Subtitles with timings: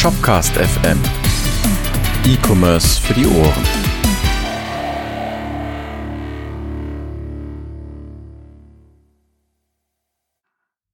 [0.00, 0.98] Shopcast FM.
[2.24, 3.66] E-Commerce für die Ohren.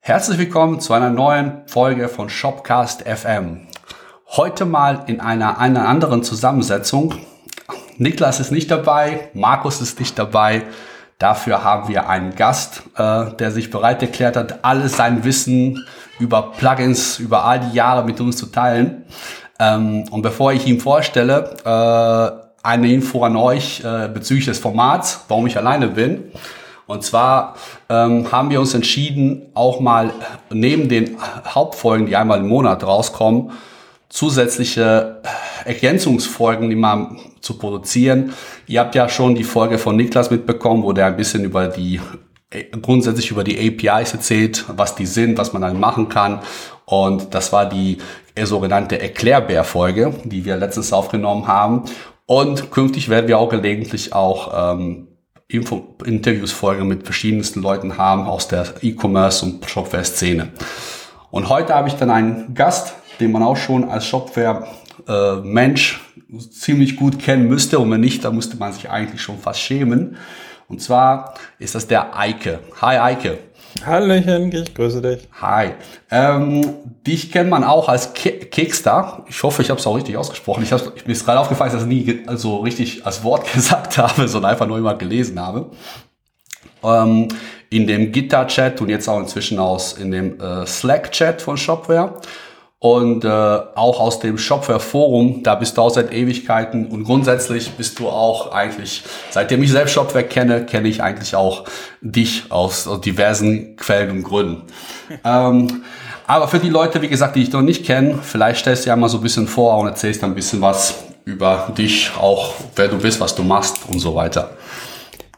[0.00, 3.68] Herzlich willkommen zu einer neuen Folge von Shopcast FM.
[4.26, 7.14] Heute mal in einer, einer anderen Zusammensetzung.
[7.98, 10.64] Niklas ist nicht dabei, Markus ist nicht dabei.
[11.20, 15.86] Dafür haben wir einen Gast, äh, der sich bereit erklärt hat, alles sein Wissen
[16.18, 19.04] über Plugins über all die Jahre mit uns zu teilen.
[19.58, 25.24] Ähm, und bevor ich ihn vorstelle, äh, eine Info an euch äh, bezüglich des Formats,
[25.28, 26.24] warum ich alleine bin.
[26.86, 27.56] Und zwar
[27.88, 30.12] ähm, haben wir uns entschieden, auch mal
[30.50, 31.16] neben den
[31.46, 33.52] Hauptfolgen, die einmal im Monat rauskommen,
[34.08, 35.20] zusätzliche
[35.64, 38.32] Ergänzungsfolgen immer zu produzieren.
[38.66, 42.00] Ihr habt ja schon die Folge von Niklas mitbekommen, wo der ein bisschen über die
[42.82, 46.40] grundsätzlich über die APIs erzählt, was die sind, was man dann machen kann.
[46.84, 47.98] Und das war die
[48.44, 51.84] sogenannte Erklärbär-Folge, die wir letztens aufgenommen haben.
[52.26, 55.08] Und künftig werden wir auch gelegentlich auch ähm,
[55.48, 60.48] Interviews folgen mit verschiedensten Leuten haben aus der E-Commerce und Shopware-Szene.
[61.30, 66.00] Und heute habe ich dann einen Gast, den man auch schon als Shopware-Mensch
[66.32, 67.78] äh, ziemlich gut kennen müsste.
[67.78, 70.16] Und wenn nicht, dann müsste man sich eigentlich schon fast schämen.
[70.68, 72.60] Und zwar ist das der Eike.
[72.80, 73.38] Hi Eike.
[73.84, 75.28] Hallöchen, ich grüße dich.
[75.40, 75.72] Hi.
[76.10, 76.74] Ähm,
[77.06, 79.24] dich kennt man auch als Kickstar.
[79.28, 80.62] Ich hoffe, ich habe es auch richtig ausgesprochen.
[80.62, 83.98] Ich hab's, mir ist gerade aufgefallen, dass ich das nie also richtig als Wort gesagt
[83.98, 85.70] habe, sondern einfach nur immer gelesen habe.
[86.82, 87.28] Ähm,
[87.70, 92.20] in dem Gitter-Chat und jetzt auch inzwischen aus in dem äh, Slack-Chat von Shopware
[92.78, 97.70] und äh, auch aus dem Shopware Forum, da bist du auch seit Ewigkeiten und grundsätzlich
[97.70, 101.64] bist du auch eigentlich, seitdem ich selbst Shopware kenne, kenne ich eigentlich auch
[102.02, 104.62] dich aus, aus diversen Quellen und Gründen.
[105.24, 105.84] ähm,
[106.26, 108.96] aber für die Leute, wie gesagt, die ich noch nicht kenne, vielleicht stellst du ja
[108.96, 112.98] mal so ein bisschen vor und erzählst ein bisschen was über dich, auch wer du
[112.98, 114.50] bist, was du machst und so weiter.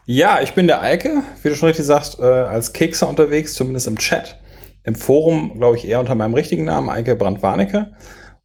[0.05, 3.87] Ja, ich bin der Eike, wie du schon richtig sagst, äh, als Kekser unterwegs, zumindest
[3.87, 4.35] im Chat
[4.89, 7.91] im Forum, glaube ich, eher unter meinem richtigen Namen, Eike Brandt-Warnecke.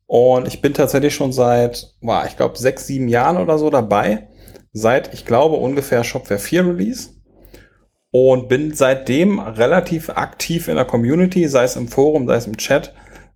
[0.07, 4.29] Und ich bin tatsächlich schon seit, boah, ich glaube, sechs, sieben Jahren oder so dabei.
[4.73, 7.11] Seit, ich glaube, ungefähr Shopware 4 Release.
[8.11, 12.59] Und bin seitdem relativ aktiv in der Community, sei es im Forum, sei es im
[12.59, 12.95] Chat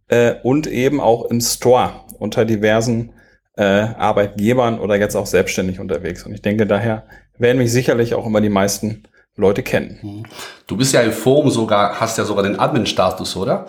[0.08, 3.14] äh, und eben auch im Store unter diversen
[3.56, 6.24] äh, Arbeitgebern oder jetzt auch selbstständig unterwegs.
[6.24, 7.04] Und ich denke, daher
[7.38, 9.04] werden mich sicherlich auch immer die meisten
[9.38, 9.98] Leute kennen.
[10.02, 10.22] Mhm.
[10.66, 13.66] Du bist ja im Forum sogar, hast ja sogar den Admin-Status, oder?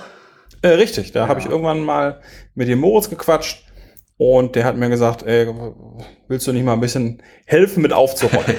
[0.61, 1.27] Äh, richtig, da ja.
[1.27, 2.19] habe ich irgendwann mal
[2.55, 3.63] mit dem Moritz gequatscht
[4.17, 5.47] und der hat mir gesagt, ey,
[6.27, 8.57] willst du nicht mal ein bisschen helfen mit aufzuräumen?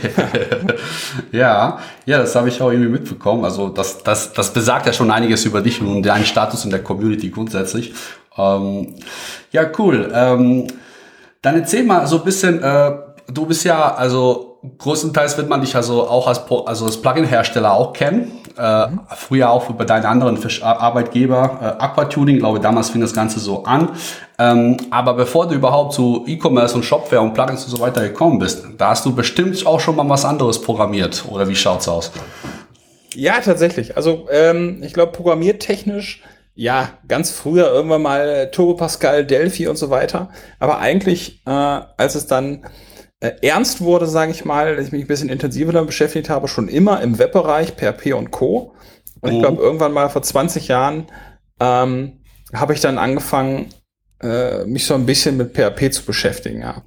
[1.32, 3.44] ja, ja, das habe ich auch irgendwie mitbekommen.
[3.44, 6.82] Also das, das, das besagt ja schon einiges über dich und deinen Status in der
[6.82, 7.92] Community grundsätzlich.
[8.38, 8.94] Ähm,
[9.50, 10.10] ja, cool.
[10.14, 10.68] Ähm,
[11.42, 12.92] dann erzähl mal so ein bisschen, äh,
[13.28, 17.92] du bist ja, also größtenteils wird man dich also auch als, also als Plugin-Hersteller auch
[17.92, 18.32] kennen.
[18.58, 19.00] Äh, mhm.
[19.16, 21.58] Früher auch über deine anderen Arbeitgeber.
[21.60, 23.90] Äh, Aquatuning, glaube ich, damals fing das Ganze so an.
[24.38, 28.38] Ähm, aber bevor du überhaupt zu E-Commerce und Shopware und Plugins und so weiter gekommen
[28.38, 31.24] bist, da hast du bestimmt auch schon mal was anderes programmiert.
[31.30, 32.12] Oder wie schaut's aus?
[33.14, 33.96] Ja, tatsächlich.
[33.96, 36.22] Also ähm, ich glaube, programmiertechnisch
[36.54, 40.28] ja, ganz früher irgendwann mal Turbo Pascal, Delphi und so weiter.
[40.58, 42.66] Aber eigentlich, äh, als es dann
[43.20, 46.48] äh, ernst wurde, sage ich mal, dass ich mich ein bisschen intensiver damit beschäftigt habe,
[46.48, 48.74] schon immer im Webbereich, PHP und Co.
[49.20, 49.36] Und mhm.
[49.36, 51.06] ich glaube, irgendwann mal vor 20 Jahren
[51.60, 52.20] ähm,
[52.54, 53.66] habe ich dann angefangen,
[54.22, 56.82] äh, mich so ein bisschen mit PHP zu beschäftigen, ja.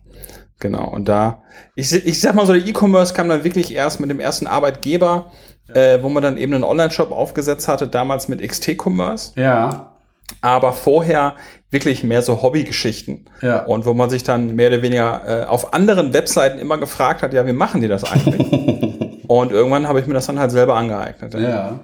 [0.59, 0.87] Genau.
[0.89, 1.43] Und da,
[1.75, 5.31] ich, ich sag mal so, der E-Commerce kam dann wirklich erst mit dem ersten Arbeitgeber,
[5.73, 9.33] äh, wo man dann eben einen Online-Shop aufgesetzt hatte, damals mit XT-Commerce.
[9.35, 9.92] Ja
[10.41, 11.35] aber vorher
[11.69, 13.25] wirklich mehr so Hobbygeschichten.
[13.41, 13.63] Ja.
[13.63, 17.33] Und wo man sich dann mehr oder weniger äh, auf anderen Webseiten immer gefragt hat,
[17.33, 18.83] ja, wie machen die das eigentlich?
[19.27, 21.33] Und irgendwann habe ich mir das dann halt selber angeeignet.
[21.33, 21.79] Ja.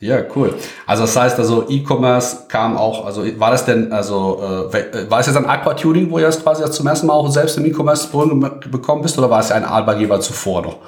[0.00, 0.54] ja, cool.
[0.86, 4.42] Also das heißt, also E-Commerce kam auch, also war das denn, also
[4.72, 7.56] äh, war es jetzt ein Aquatuning, wo ihr das quasi zum ersten Mal auch selbst
[7.58, 8.08] im E-Commerce
[8.70, 10.78] bekommen bist, oder war es ja ein Arbeitgeber zuvor noch?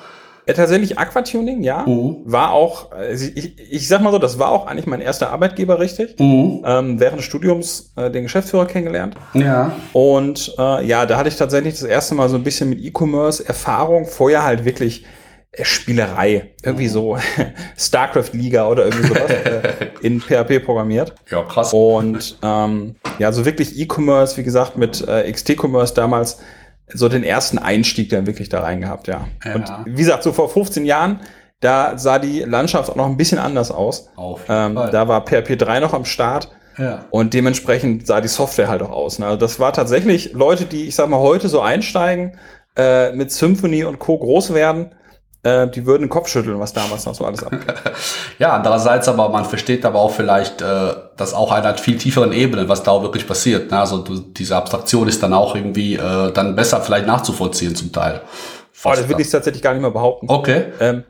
[0.46, 1.84] Ja, tatsächlich Aquatuning, ja.
[1.87, 2.22] Mhm.
[2.25, 5.78] War auch, also ich, ich sag mal so, das war auch eigentlich mein erster Arbeitgeber,
[5.78, 6.19] richtig.
[6.19, 6.62] Mhm.
[6.64, 9.16] Ähm, während des Studiums äh, den Geschäftsführer kennengelernt.
[9.34, 9.72] Ja.
[9.92, 13.46] Und äh, ja, da hatte ich tatsächlich das erste Mal so ein bisschen mit E-Commerce
[13.46, 14.06] Erfahrung.
[14.06, 15.04] Vorher halt wirklich
[15.52, 16.50] äh, Spielerei.
[16.62, 16.92] Irgendwie mhm.
[16.92, 17.19] so
[17.76, 19.62] StarCraft-Liga oder irgendwie sowas äh,
[20.02, 21.14] in PHP programmiert.
[21.31, 21.72] Ja, krass.
[21.72, 26.38] Und ähm, ja, so wirklich E-Commerce, wie gesagt, mit äh, XT-Commerce damals
[26.92, 29.28] so den ersten Einstieg dann wirklich da rein gehabt, ja.
[29.44, 29.54] ja.
[29.54, 31.20] Und wie gesagt, so vor 15 Jahren,
[31.60, 34.08] da sah die Landschaft auch noch ein bisschen anders aus.
[34.16, 36.50] Auf ähm, da war PHP 3 noch am Start.
[36.78, 37.04] Ja.
[37.10, 39.19] Und dementsprechend sah die Software halt auch aus.
[39.19, 39.26] Ne?
[39.26, 42.38] Also das war tatsächlich Leute, die, ich sag mal, heute so einsteigen,
[42.76, 44.19] äh, mit Symphony und Co.
[44.19, 44.94] groß werden,
[45.42, 47.62] äh, die würden den Kopf schütteln, was damals noch so alles abgeht.
[48.38, 52.69] ja, andererseits aber, man versteht aber auch vielleicht, äh, dass auch einer viel tieferen Ebene,
[52.69, 53.70] was da auch wirklich passiert.
[53.70, 53.78] Ne?
[53.78, 58.20] Also du, diese Abstraktion ist dann auch irgendwie äh, dann besser vielleicht nachzuvollziehen zum Teil.
[58.84, 60.26] Oh, das will ich tatsächlich gar nicht mehr behaupten.
[60.28, 60.66] Okay.
[60.81, 61.04] Ähm,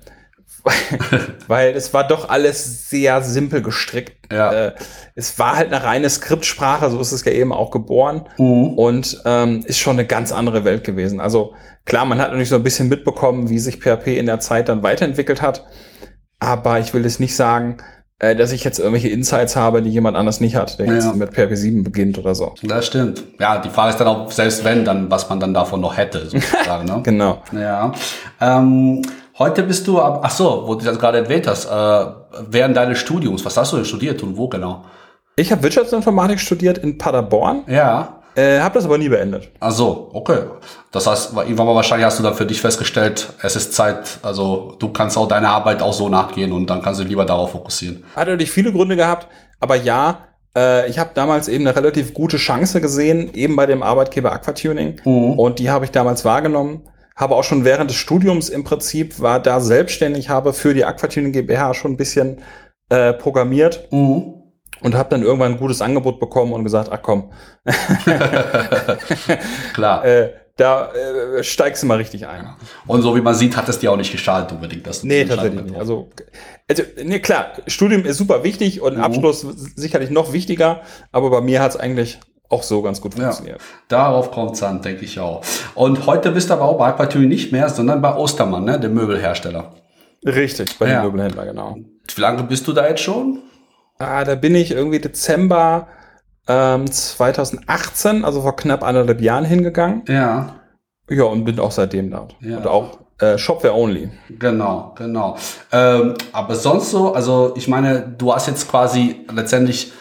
[1.49, 4.33] weil es war doch alles sehr simpel gestrickt.
[4.33, 4.53] Ja.
[4.53, 4.73] Äh,
[5.15, 8.75] es war halt eine reine Skriptsprache, so ist es ja eben auch geboren mhm.
[8.75, 11.21] und ähm, ist schon eine ganz andere Welt gewesen.
[11.21, 11.55] Also
[11.85, 14.83] klar, man hat natürlich so ein bisschen mitbekommen, wie sich PHP in der Zeit dann
[14.83, 15.65] weiterentwickelt hat,
[16.39, 17.79] aber ich will es nicht sagen,
[18.21, 20.93] äh, dass ich jetzt irgendwelche Insights habe, die jemand anders nicht hat, der ja.
[20.93, 22.55] jetzt mit PHP 7 beginnt oder so.
[22.63, 23.25] Das stimmt.
[23.39, 26.27] Ja, die Frage ist dann auch, selbst wenn, dann was man dann davon noch hätte,
[26.27, 26.85] sozusagen.
[26.85, 27.01] ne?
[27.03, 27.43] genau.
[27.53, 27.93] Ja.
[28.41, 29.01] Ähm,
[29.41, 32.07] Heute bist du, ach so, wo du das gerade erwähnt hast, äh,
[32.51, 34.85] während deines Studiums, was hast du denn studiert und wo genau?
[35.35, 37.63] Ich habe Wirtschaftsinformatik studiert in Paderborn.
[37.67, 38.21] Ja.
[38.35, 39.49] Äh, habe das aber nie beendet.
[39.59, 40.41] Ach so, okay.
[40.93, 44.77] Das heißt, irgendwann mal wahrscheinlich hast du dann für dich festgestellt, es ist Zeit, also
[44.79, 48.05] du kannst auch deine Arbeit auch so nachgehen und dann kannst du lieber darauf fokussieren.
[48.15, 49.27] Hat natürlich viele Gründe gehabt,
[49.59, 50.19] aber ja,
[50.55, 55.01] äh, ich habe damals eben eine relativ gute Chance gesehen, eben bei dem Arbeitgeber Aquatuning.
[55.03, 55.39] Mhm.
[55.39, 56.83] Und die habe ich damals wahrgenommen
[57.21, 61.33] habe auch schon während des Studiums im Prinzip war da selbstständig, habe für die Aquatuning
[61.33, 62.39] GmbH schon ein bisschen
[62.89, 63.89] äh, programmiert.
[63.93, 64.37] Mhm.
[64.83, 67.33] Und habe dann irgendwann ein gutes Angebot bekommen und gesagt, ach komm.
[69.75, 70.05] Klar.
[70.07, 72.55] äh, da äh, steigst du mal richtig ein.
[72.87, 74.87] Und so wie man sieht, hat es dir auch nicht geschadet unbedingt.
[74.87, 75.77] Dass nee, tatsächlich nicht.
[75.77, 76.09] Also,
[76.67, 79.03] also, nee, klar, Studium ist super wichtig und mhm.
[79.03, 80.81] Abschluss sicherlich noch wichtiger,
[81.13, 82.19] aber bei mir hat es eigentlich
[82.51, 83.59] auch so ganz gut funktioniert.
[83.59, 85.43] Ja, darauf kommt es an, denke ich auch.
[85.75, 88.93] Und heute bist du aber auch bei Partui nicht mehr, sondern bei Ostermann, ne, dem
[88.93, 89.73] Möbelhersteller.
[90.27, 91.01] Richtig, bei ja.
[91.01, 91.77] dem Möbelhändler, genau.
[92.15, 93.39] Wie lange bist du da jetzt schon?
[93.99, 95.87] Ah, da bin ich irgendwie Dezember
[96.49, 100.03] ähm, 2018, also vor knapp anderthalb Jahren hingegangen.
[100.09, 100.57] Ja.
[101.09, 102.37] Ja, und bin auch seitdem dort.
[102.41, 102.59] Ja.
[102.59, 104.11] Und auch äh, Shopware only.
[104.29, 105.37] Genau, genau.
[105.73, 109.93] Ähm, aber sonst so, also ich meine, du hast jetzt quasi letztendlich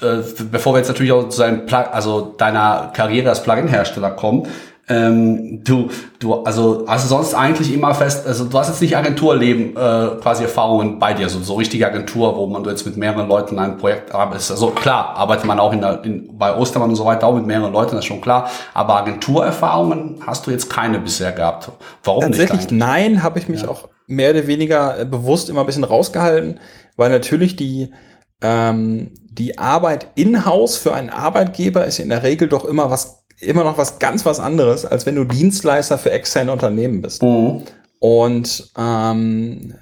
[0.00, 0.18] äh,
[0.50, 4.48] bevor wir jetzt natürlich auch zu deinem Plug, also deiner Karriere als Plugin-Hersteller kommen,
[4.88, 8.96] ähm, du, du, also hast du sonst eigentlich immer fest, also du hast jetzt nicht
[8.96, 12.96] Agenturleben, äh, quasi Erfahrungen bei dir, so, so richtige Agentur, wo man du jetzt mit
[12.96, 14.50] mehreren Leuten ein Projekt arbeitest.
[14.50, 17.46] Also klar, arbeitet man auch in, der, in bei Ostermann und so weiter auch mit
[17.46, 18.50] mehreren Leuten, das ist schon klar.
[18.74, 21.70] Aber Agenturerfahrungen hast du jetzt keine bisher gehabt.
[22.02, 22.60] Warum Tatsächlich nicht?
[22.70, 23.68] Tatsächlich nein, habe ich mich ja.
[23.68, 26.58] auch mehr oder weniger äh, bewusst immer ein bisschen rausgehalten,
[26.96, 27.92] weil natürlich die
[28.40, 33.64] ähm, die Arbeit in-house für einen Arbeitgeber ist in der Regel doch immer was, immer
[33.64, 37.22] noch was ganz was anderes, als wenn du Dienstleister für externe Unternehmen bist.
[37.22, 37.62] Mhm.
[37.98, 39.74] Und ähm,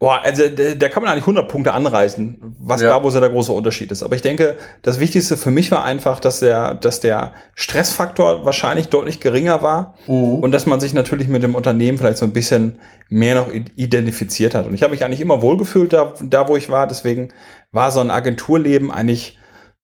[0.00, 2.88] Boah, also da kann man eigentlich 100 Punkte anreißen, was ja.
[2.88, 4.02] da wo so der große Unterschied ist.
[4.02, 8.88] Aber ich denke, das Wichtigste für mich war einfach, dass der, dass der Stressfaktor wahrscheinlich
[8.88, 10.36] deutlich geringer war mhm.
[10.36, 12.78] und dass man sich natürlich mit dem Unternehmen vielleicht so ein bisschen
[13.10, 14.66] mehr noch identifiziert hat.
[14.66, 16.86] Und ich habe mich eigentlich immer wohlgefühlt da, da, wo ich war.
[16.86, 17.28] Deswegen
[17.70, 19.38] war so ein Agenturleben eigentlich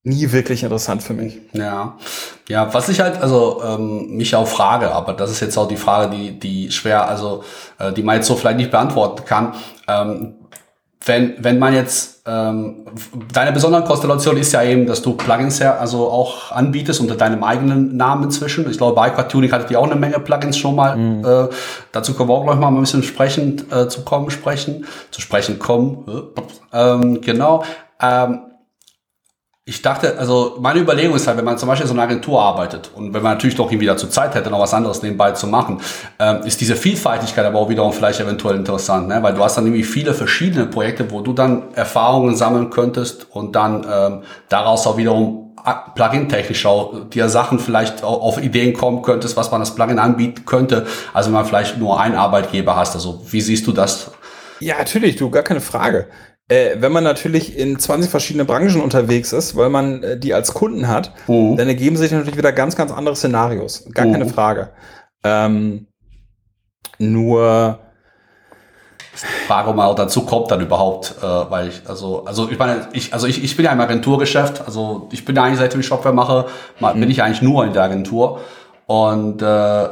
[0.06, 1.38] nie wirklich interessant für mich.
[1.52, 1.96] Ja,
[2.48, 5.76] ja, was ich halt also ähm, mich auch frage, aber das ist jetzt auch die
[5.76, 7.42] Frage, die die schwer, also
[7.78, 9.54] äh, die man jetzt so vielleicht nicht beantworten kann.
[9.88, 10.34] Ähm,
[11.04, 12.86] wenn wenn man jetzt ähm,
[13.32, 17.42] deine besondere Konstellation ist ja eben, dass du Plugins ja also auch anbietest unter deinem
[17.42, 18.70] eigenen Namen inzwischen.
[18.70, 20.96] Ich glaube, bei Aquatuning hattet ihr auch eine Menge Plugins schon mal.
[20.96, 21.24] Mhm.
[21.24, 21.48] Äh,
[21.90, 25.58] dazu können wir auch gleich mal ein bisschen sprechen, äh, zu kommen sprechen, zu sprechen
[25.58, 26.04] kommen.
[26.72, 27.64] Ähm, genau.
[28.00, 28.40] Ähm,
[29.68, 32.40] ich dachte, also meine Überlegung ist halt, wenn man zum Beispiel in so einer Agentur
[32.40, 35.48] arbeitet und wenn man natürlich doch irgendwie dazu Zeit hätte, noch was anderes nebenbei zu
[35.48, 35.80] machen,
[36.20, 39.20] ähm, ist diese Vielfaltigkeit aber auch wiederum vielleicht eventuell interessant, ne?
[39.24, 43.56] weil du hast dann irgendwie viele verschiedene Projekte, wo du dann Erfahrungen sammeln könntest und
[43.56, 45.52] dann ähm, daraus auch wiederum
[45.96, 50.86] Plugin-technisch auch dir Sachen vielleicht auf Ideen kommen könntest, was man das Plugin anbieten könnte,
[51.12, 52.94] also wenn man vielleicht nur einen Arbeitgeber hast.
[52.94, 54.12] Also wie siehst du das?
[54.60, 56.06] Ja, natürlich, du, gar keine Frage.
[56.48, 60.54] Äh, wenn man natürlich in 20 verschiedene Branchen unterwegs ist, weil man äh, die als
[60.54, 61.56] Kunden hat, mhm.
[61.56, 63.84] dann ergeben sich natürlich wieder ganz, ganz andere Szenarios.
[63.92, 64.12] Gar mhm.
[64.12, 64.70] keine Frage.
[65.24, 65.88] Ähm,
[66.98, 67.80] nur
[69.46, 73.26] Frage, auch dazu kommt dann überhaupt, äh, weil ich, also, also ich meine, ich, also
[73.26, 76.46] ich, ich bin ja im Agenturgeschäft, also ich bin ja eigentlich, seitdem ich Shopware mache,
[76.80, 77.00] mhm.
[77.00, 78.40] bin ich eigentlich nur in der Agentur
[78.86, 79.88] und äh,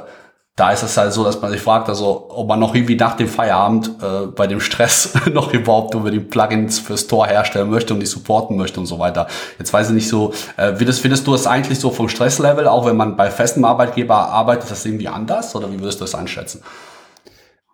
[0.57, 3.17] da ist es halt so, dass man sich fragt, also ob man noch irgendwie nach
[3.17, 7.93] dem Feierabend äh, bei dem Stress noch überhaupt über die Plugins für Store herstellen möchte
[7.93, 9.27] und die supporten möchte und so weiter.
[9.59, 12.87] Jetzt weiß ich nicht so, äh, findest, findest du das eigentlich so vom Stresslevel, auch
[12.87, 16.63] wenn man bei festem Arbeitgeber arbeitet, das irgendwie anders oder wie würdest du das einschätzen?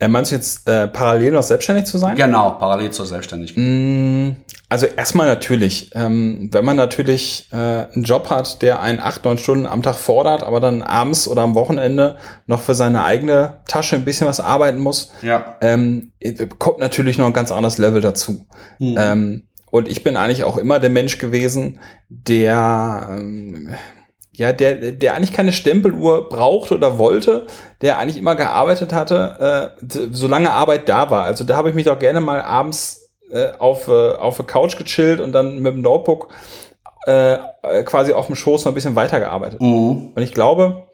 [0.00, 2.16] Äh, meinst du jetzt äh, parallel noch selbstständig zu sein?
[2.16, 3.62] Genau, parallel zur Selbstständigkeit.
[3.62, 4.36] Mm,
[4.70, 9.36] Also erstmal natürlich, ähm, wenn man natürlich äh, einen Job hat, der einen acht, neun
[9.36, 12.16] Stunden am Tag fordert, aber dann abends oder am Wochenende
[12.46, 15.56] noch für seine eigene Tasche ein bisschen was arbeiten muss, Ja.
[15.60, 16.12] ähm,
[16.58, 18.46] kommt natürlich noch ein ganz anderes Level dazu.
[18.78, 18.96] Mhm.
[18.98, 21.78] Ähm, und ich bin eigentlich auch immer der Mensch gewesen,
[22.08, 23.70] der ähm,
[24.40, 27.46] ja, der, der eigentlich keine Stempeluhr brauchte oder wollte,
[27.82, 31.24] der eigentlich immer gearbeitet hatte, äh, solange Arbeit da war.
[31.24, 34.78] Also da habe ich mich doch gerne mal abends äh, auf, äh, auf der Couch
[34.78, 36.28] gechillt und dann mit dem Notebook
[37.06, 39.60] äh, äh, quasi auf dem Schoß noch ein bisschen weitergearbeitet.
[39.60, 40.12] Mhm.
[40.14, 40.84] Und ich glaube,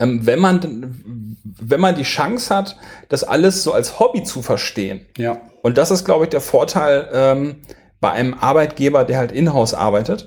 [0.00, 2.76] ähm, wenn man, wenn man die Chance hat,
[3.10, 5.40] das alles so als Hobby zu verstehen, Ja.
[5.62, 7.62] und das ist, glaube ich, der Vorteil ähm,
[8.00, 10.26] bei einem Arbeitgeber, der halt in-house arbeitet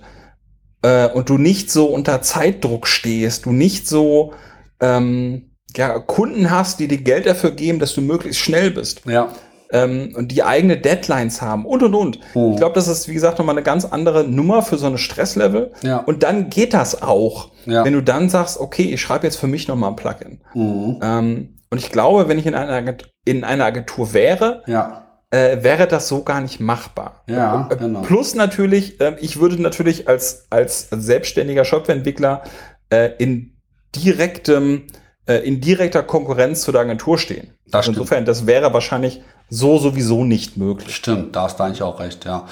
[0.83, 4.33] äh, und du nicht so unter Zeitdruck stehst, du nicht so
[4.79, 9.29] ähm, ja, Kunden hast, die dir Geld dafür geben, dass du möglichst schnell bist Ja.
[9.71, 12.19] ähm, und die eigene Deadlines haben und und und.
[12.35, 12.51] Mhm.
[12.51, 15.71] Ich glaube, das ist, wie gesagt, nochmal eine ganz andere Nummer für so eine Stresslevel.
[15.81, 15.97] Ja.
[15.97, 17.83] Und dann geht das auch, Ja.
[17.85, 20.41] wenn du dann sagst, okay, ich schreibe jetzt für mich nochmal ein Plugin.
[20.53, 20.99] Mhm.
[21.01, 25.02] Ähm, und ich glaube, wenn ich in einer, in einer Agentur wäre, Ja.
[25.33, 27.23] Äh, wäre das so gar nicht machbar.
[27.27, 28.01] Ja, Äh, genau.
[28.01, 32.43] Plus natürlich, äh, ich würde natürlich als, als selbstständiger Shopwareentwickler
[32.91, 33.53] äh, in
[33.95, 34.83] direktem,
[35.25, 37.49] äh, in direkter Konkurrenz zu der Agentur stehen.
[37.65, 37.91] Das Also.
[37.91, 40.95] Insofern, das wäre wahrscheinlich so sowieso nicht möglich.
[40.95, 42.45] Stimmt, da hast du eigentlich auch recht, ja.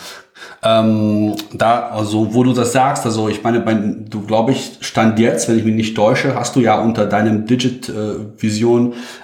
[0.64, 5.20] Ähm, da, also, wo du das sagst, also ich meine, bei, du glaube ich, stand
[5.20, 8.16] jetzt, wenn ich mich nicht täusche, hast du ja unter deinem Digit äh,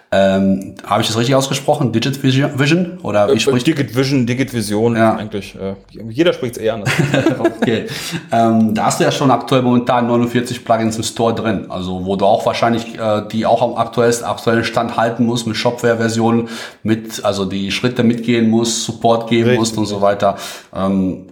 [0.10, 1.92] ähm, habe ich das richtig ausgesprochen?
[1.92, 2.98] Digit Vision?
[3.04, 5.16] Oder wie Äh, spricht Digit Vision, Digit Vision, Ja.
[5.16, 5.76] eigentlich, äh,
[6.10, 6.90] jeder spricht es eher anders.
[7.62, 7.86] Okay.
[8.32, 12.16] Ähm, da hast du ja schon aktuell momentan 49 Plugins im Store drin, also wo
[12.16, 16.48] du auch wahrscheinlich äh, die auch am aktuellsten, aktuellen Stand halten musst mit Shopware-Versionen,
[16.84, 20.38] mit also die Schritte mitgehen musst, Support geben Richtig, musst und so weiter.
[20.74, 21.26] Ähm,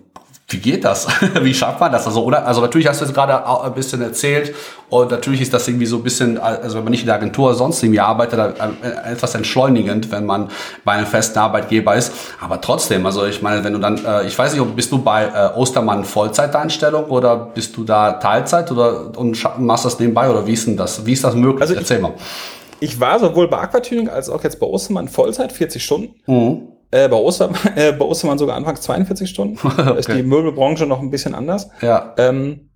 [0.48, 1.08] wie geht das?
[1.42, 2.06] wie schafft man das?
[2.06, 2.46] Also, oder?
[2.46, 4.54] Also, natürlich hast du jetzt gerade ein bisschen erzählt
[4.90, 7.56] und natürlich ist das irgendwie so ein bisschen, also wenn man nicht in der Agentur
[7.56, 10.50] sonst irgendwie arbeitet, äh, etwas entschleunigend, wenn man
[10.84, 12.14] bei einem festen Arbeitgeber ist.
[12.40, 15.00] Aber trotzdem, also ich meine, wenn du dann, äh, ich weiß nicht, ob bist du
[15.00, 20.46] bei äh, Ostermann Vollzeiteinstellung oder bist du da Teilzeit oder und machst das nebenbei oder
[20.46, 21.06] wie ist denn das?
[21.06, 21.62] Wie ist das möglich?
[21.62, 22.14] Also ich- Erzähl mal.
[22.80, 26.14] ich war sowohl bei Aquatuning als auch jetzt bei Ostermann Vollzeit, 40 Stunden.
[26.28, 26.68] Mhm.
[26.96, 29.58] Äh, bei, Ostermann, äh, bei Ostermann sogar anfangs 42 Stunden.
[29.78, 30.22] Da ist Okay.
[30.22, 31.70] die Möbelbranche noch ein bisschen anders.
[31.82, 32.14] Ja.
[32.18, 32.70] Ähm,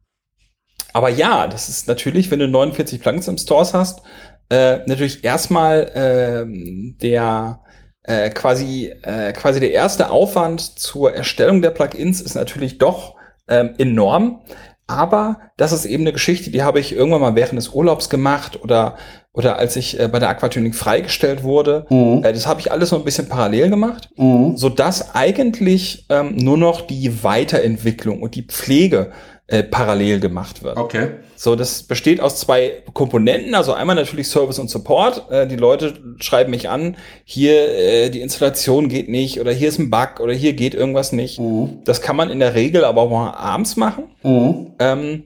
[0.91, 4.01] aber ja, das ist natürlich, wenn du 49 Plugins im Stores hast,
[4.49, 7.61] äh, natürlich erstmal ähm, der
[8.03, 13.15] äh, quasi äh, quasi der erste Aufwand zur Erstellung der Plugins ist natürlich doch
[13.47, 14.41] ähm, enorm.
[14.89, 18.59] Aber das ist eben eine Geschichte, die habe ich irgendwann mal während des Urlaubs gemacht
[18.63, 18.95] oder
[19.31, 21.85] oder als ich äh, bei der Aquatuning freigestellt wurde.
[21.89, 22.23] Mhm.
[22.23, 24.57] Äh, das habe ich alles so ein bisschen parallel gemacht Mhm.
[24.57, 29.11] so dass eigentlich ähm, nur noch die Weiterentwicklung und die Pflege
[29.49, 30.77] äh, parallel gemacht wird.
[30.77, 31.07] Okay.
[31.35, 33.55] So, das besteht aus zwei Komponenten.
[33.55, 35.31] Also einmal natürlich Service und Support.
[35.31, 39.79] Äh, die Leute schreiben mich an, hier äh, die Installation geht nicht oder hier ist
[39.79, 41.39] ein Bug oder hier geht irgendwas nicht.
[41.39, 41.79] Mhm.
[41.83, 44.03] Das kann man in der Regel aber auch mal abends machen.
[44.21, 44.73] Mhm.
[44.77, 45.23] Ähm,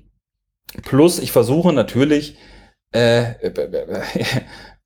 [0.84, 2.38] plus, ich versuche natürlich
[2.94, 3.34] äh,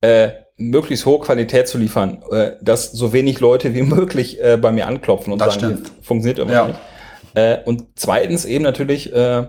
[0.00, 4.88] äh, möglichst hohe Qualität zu liefern, äh, dass so wenig Leute wie möglich bei mir
[4.88, 6.66] anklopfen und Das sagen, funktioniert irgendwas Ja.
[6.68, 6.80] nicht.
[7.38, 9.46] Äh, und zweitens eben natürlich äh,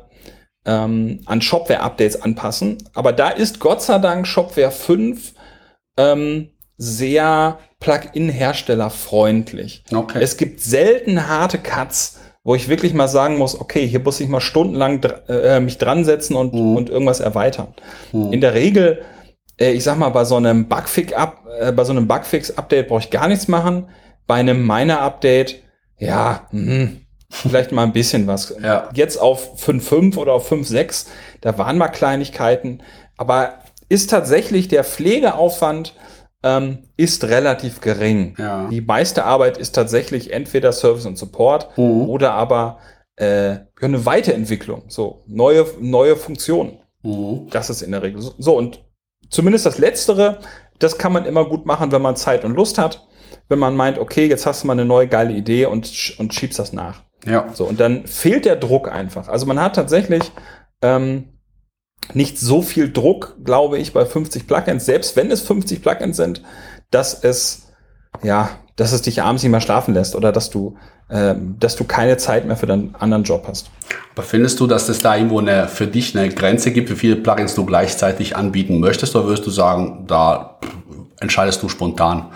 [0.66, 2.78] ähm, an Shopware-Updates anpassen.
[2.94, 5.34] Aber da ist Gott sei Dank Shopware 5
[5.98, 9.84] ähm, sehr Plugin-Hersteller-freundlich.
[9.94, 10.20] Okay.
[10.22, 14.30] Es gibt selten harte Cuts, wo ich wirklich mal sagen muss, okay, hier muss ich
[14.30, 16.76] mal stundenlang dr äh, mich dran setzen und, Mhm.
[16.76, 17.74] und irgendwas erweitern.
[18.12, 18.34] Mhm.
[18.34, 19.02] In der Regel,
[19.60, 23.28] äh, ich sag mal, bei so einem äh, bei so einem Bugfix-Update brauche ich gar
[23.28, 23.88] nichts machen.
[24.28, 25.64] Bei einem Miner-Update,
[25.98, 28.56] ja, mhm, vielleicht mal ein bisschen was.
[28.62, 28.90] Ja.
[28.94, 31.08] Jetzt auf 5.5 oder auf 5.6,
[31.42, 32.82] da waren mal Kleinigkeiten,
[33.18, 35.96] aber ist tatsächlich der Pflegeaufwand
[36.44, 38.36] ähm, ist relativ gering.
[38.38, 38.68] Ja.
[38.70, 42.10] Die meiste Arbeit ist tatsächlich entweder Service und Support Mhm.
[42.10, 42.80] oder aber
[43.18, 46.80] äh, eine Weiterentwicklung, so neue neue Funktionen.
[47.04, 47.48] Mhm.
[47.50, 48.34] Das ist in der Regel so.
[48.38, 48.56] so.
[48.58, 48.86] Und
[49.30, 50.40] zumindest das Letztere,
[50.80, 53.06] das kann man immer gut machen, wenn man Zeit und Lust hat.
[53.50, 56.58] Wenn man meint, okay, jetzt hast du mal eine neue geile Idee und, und schiebst
[56.60, 57.02] das nach.
[57.26, 57.50] Ja.
[57.54, 59.28] So, und dann fehlt der Druck einfach.
[59.28, 60.32] Also man hat tatsächlich
[60.82, 61.26] ähm,
[62.14, 66.44] nicht so viel Druck, glaube ich, bei 50 Plugins, selbst wenn es 50 Plugins sind,
[66.92, 67.74] dass es,
[68.24, 70.78] ja, dass es dich abends nicht mehr schlafen lässt oder dass du,
[71.10, 73.70] ähm, dass du keine Zeit mehr für deinen anderen Job hast.
[74.14, 77.16] Aber findest du, dass es da irgendwo eine, für dich eine Grenze gibt, wie viele
[77.18, 80.60] Plugins du gleichzeitig anbieten möchtest, oder würdest du sagen, da
[81.20, 82.28] entscheidest du spontan?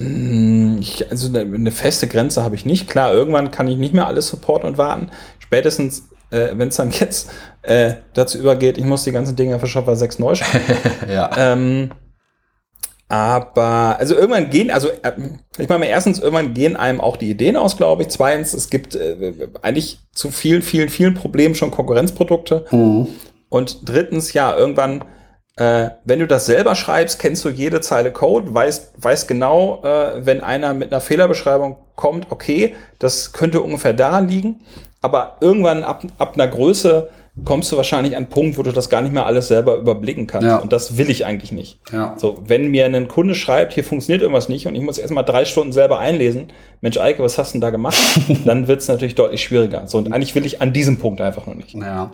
[0.00, 2.88] Hm, ich, also eine, feste Grenze habe ich nicht.
[2.88, 5.10] Klar, irgendwann kann ich nicht mehr alles supporten und warten.
[5.38, 7.30] Spätestens, äh, wenn es dann jetzt
[7.62, 10.64] äh, dazu übergeht, ich muss die ganzen Dinge für Shopware 6 neu schreiben.
[11.08, 11.30] ja.
[11.36, 11.90] Ähm,
[13.08, 15.12] aber, also irgendwann gehen, also äh,
[15.58, 18.08] ich meine, erstens, irgendwann gehen einem auch die Ideen aus, glaube ich.
[18.08, 22.66] Zweitens, es gibt äh, eigentlich zu vielen, vielen, vielen Problemen schon Konkurrenzprodukte.
[22.70, 23.08] Mhm.
[23.48, 25.04] Und drittens, ja, irgendwann,
[25.60, 30.24] äh, wenn du das selber schreibst, kennst du jede Zeile Code, weißt, weißt genau, äh,
[30.24, 34.62] wenn einer mit einer Fehlerbeschreibung kommt, okay, das könnte ungefähr daran liegen.
[35.02, 37.10] Aber irgendwann ab, ab einer Größe
[37.44, 40.26] kommst du wahrscheinlich an einen Punkt, wo du das gar nicht mehr alles selber überblicken
[40.26, 40.46] kannst.
[40.46, 40.56] Ja.
[40.56, 41.78] Und das will ich eigentlich nicht.
[41.92, 42.14] Ja.
[42.16, 45.44] So, wenn mir ein Kunde schreibt, hier funktioniert irgendwas nicht und ich muss erstmal drei
[45.44, 46.48] Stunden selber einlesen,
[46.80, 47.98] Mensch, Eike, was hast du denn da gemacht?
[48.46, 49.86] dann wird es natürlich deutlich schwieriger.
[49.86, 51.74] So, und eigentlich will ich an diesem Punkt einfach noch nicht.
[51.74, 52.10] Ja.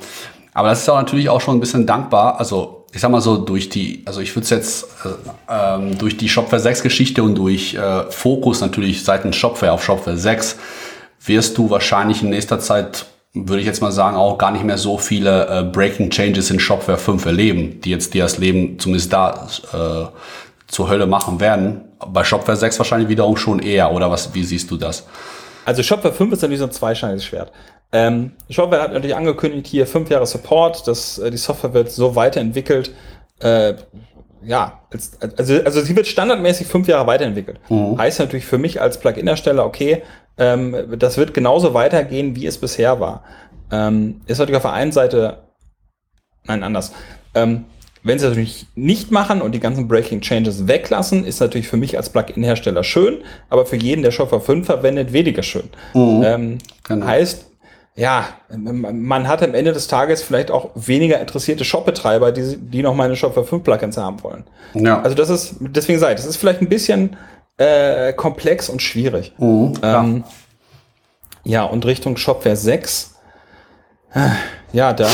[0.52, 2.40] Aber das ist auch natürlich auch schon ein bisschen dankbar.
[2.40, 5.08] Also, ich sag mal so, durch die, also ich würde es jetzt äh,
[5.50, 10.16] ähm, durch die Shopware 6 Geschichte und durch äh, Fokus natürlich seitens Shopware auf Shopware
[10.16, 10.56] 6
[11.26, 14.78] wirst du wahrscheinlich in nächster Zeit würde ich jetzt mal sagen, auch gar nicht mehr
[14.78, 19.12] so viele äh, Breaking Changes in Shopware 5 erleben, die jetzt dir das Leben zumindest
[19.12, 20.06] da äh,
[20.66, 21.82] zur Hölle machen werden.
[21.98, 25.04] Bei Shopware 6 wahrscheinlich wiederum schon eher, oder was, wie siehst du das?
[25.66, 27.52] Also Shopware 5 ist natürlich so ein zweischneidiges Schwert.
[27.92, 32.16] Ähm, Shopware hat natürlich angekündigt, hier fünf Jahre Support, dass äh, die Software wird so
[32.16, 32.92] weiterentwickelt.
[33.40, 33.74] Äh,
[34.42, 34.80] ja,
[35.36, 37.58] also, also sie wird standardmäßig fünf Jahre weiterentwickelt.
[37.68, 37.98] Mhm.
[37.98, 40.02] Heißt natürlich für mich als Plugin-Ersteller, okay,
[40.38, 43.24] ähm, das wird genauso weitergehen, wie es bisher war.
[43.70, 45.38] Ähm, ist natürlich auf der einen Seite,
[46.44, 46.92] nein, anders.
[47.34, 47.64] Ähm,
[48.02, 51.96] wenn sie natürlich nicht machen und die ganzen Breaking Changes weglassen, ist natürlich für mich
[51.96, 53.18] als Plugin-Hersteller schön,
[53.50, 55.68] aber für jeden, der Shopware 5 verwendet, weniger schön.
[55.92, 56.22] Mhm.
[56.24, 57.06] Ähm, genau.
[57.06, 57.46] Heißt,
[57.96, 62.94] ja, man hat am Ende des Tages vielleicht auch weniger interessierte Shop-Betreiber, die, die noch
[62.94, 64.44] meine Shopware 5 Plugins haben wollen.
[64.74, 65.00] Ja.
[65.00, 67.16] Also das ist, deswegen sei, das ist vielleicht ein bisschen
[67.56, 69.32] äh, komplex und schwierig.
[69.38, 70.24] Mhm, ähm,
[71.42, 73.14] ja, und Richtung Shopware 6,
[74.12, 74.28] äh,
[74.74, 75.08] ja, da,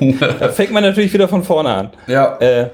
[0.40, 1.90] da fängt man natürlich wieder von vorne an.
[2.08, 2.36] Ja.
[2.38, 2.70] Äh,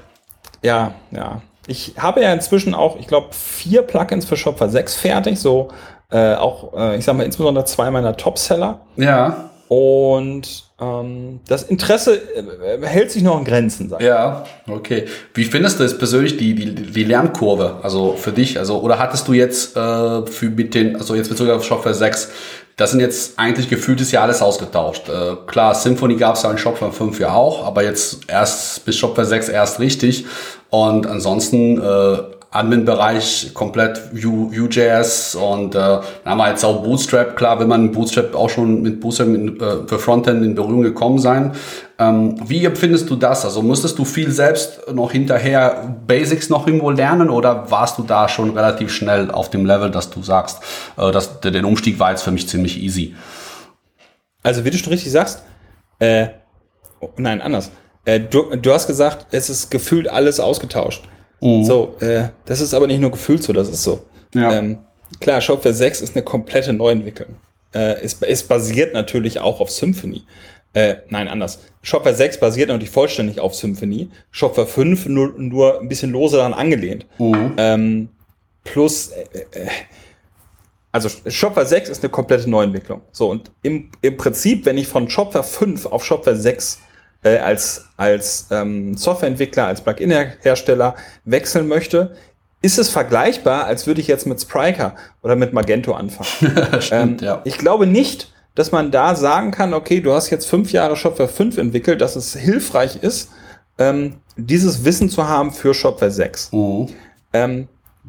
[0.63, 1.41] ja, ja.
[1.67, 5.69] Ich habe ja inzwischen auch, ich glaube, vier Plugins für Shopware 6 fertig, so
[6.11, 8.81] äh, auch, äh, ich sag mal, insbesondere zwei meiner Top-Seller.
[8.97, 9.49] Ja.
[9.67, 14.07] Und ähm, das Interesse äh, hält sich noch in Grenzen, sag ich.
[14.07, 15.05] Ja, okay.
[15.35, 18.57] Wie findest du es persönlich, die, die, die Lernkurve, also für dich?
[18.57, 22.31] Also, oder hattest du jetzt äh, für mit den, also jetzt bezogen auf Shopware 6,
[22.77, 25.09] das sind jetzt eigentlich gefühltes Jahr alles ausgetauscht.
[25.09, 28.97] Äh, klar, Symphony gab es ja in Shopware 5 ja auch, aber jetzt erst bis
[28.97, 30.25] Shopware 6 erst richtig.
[30.69, 32.17] Und ansonsten äh,
[32.51, 37.35] Admin-Bereich komplett Vue.js und äh, dann haben wir jetzt auch Bootstrap.
[37.35, 41.19] Klar, wenn man Bootstrap auch schon mit Bootstrap mit, äh, für Frontend in Berührung gekommen
[41.19, 41.53] sein.
[41.99, 43.45] Ähm, wie empfindest du das?
[43.45, 48.27] Also musstest du viel selbst noch hinterher Basics noch irgendwo lernen oder warst du da
[48.27, 50.63] schon relativ schnell auf dem Level, dass du sagst,
[50.97, 53.15] äh, dass der, der Umstieg war jetzt für mich ziemlich easy?
[54.41, 55.43] Also wie du schon richtig sagst,
[55.99, 56.29] äh,
[57.17, 57.69] nein, anders.
[58.05, 61.03] Äh, du, du hast gesagt, es ist gefühlt alles ausgetauscht.
[61.41, 61.63] Mhm.
[61.63, 64.01] So, äh, das ist aber nicht nur gefühlt so, das ist so.
[64.33, 64.53] Ja.
[64.53, 64.79] Ähm,
[65.19, 67.35] klar, Shopware 6 ist eine komplette Neuentwicklung.
[67.73, 70.23] Äh, es, es basiert natürlich auch auf Symphony.
[70.73, 71.59] Äh, nein, anders.
[71.81, 74.09] Shopware 6 basiert natürlich vollständig auf Symphony.
[74.31, 77.05] Shopware 5 nur, nur ein bisschen lose daran angelehnt.
[77.17, 77.53] Mhm.
[77.57, 78.09] Ähm,
[78.63, 79.23] plus, äh,
[79.59, 79.67] äh,
[80.91, 83.01] also Shopware 6 ist eine komplette Neuentwicklung.
[83.11, 86.79] So, und im, im Prinzip, wenn ich von Shopware 5 auf Shopware 6
[87.23, 92.15] äh, als, als ähm, Softwareentwickler, als Plugin-Hersteller wechseln möchte,
[92.61, 96.81] ist es vergleichbar, als würde ich jetzt mit Spryker oder mit Magento anfangen.
[96.81, 97.41] Stimmt, ähm, ja.
[97.45, 101.29] Ich glaube nicht, dass man da sagen kann, okay, du hast jetzt fünf Jahre Shopware
[101.29, 103.29] 5 entwickelt, dass es hilfreich ist,
[103.77, 106.51] ähm, dieses Wissen zu haben für Shopware 6.
[106.51, 106.89] Mhm.
[107.31, 107.67] Ähm,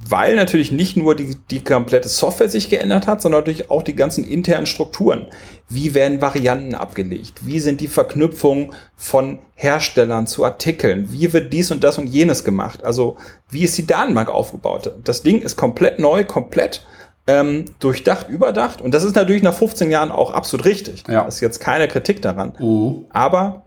[0.08, 3.94] weil natürlich nicht nur die, die komplette Software sich geändert hat, sondern natürlich auch die
[3.94, 5.26] ganzen internen Strukturen.
[5.68, 7.46] Wie werden Varianten abgelegt?
[7.46, 11.12] Wie sind die Verknüpfungen von Herstellern zu Artikeln?
[11.12, 12.82] Wie wird dies und das und jenes gemacht?
[12.82, 13.18] Also
[13.50, 14.92] wie ist die Datenbank aufgebaut?
[15.04, 16.84] Das Ding ist komplett neu, komplett
[17.26, 18.80] ähm, durchdacht, überdacht.
[18.80, 21.04] Und das ist natürlich nach 15 Jahren auch absolut richtig.
[21.08, 21.24] Ja.
[21.24, 22.54] Das ist jetzt keine Kritik daran.
[22.58, 23.04] Uh.
[23.10, 23.64] Aber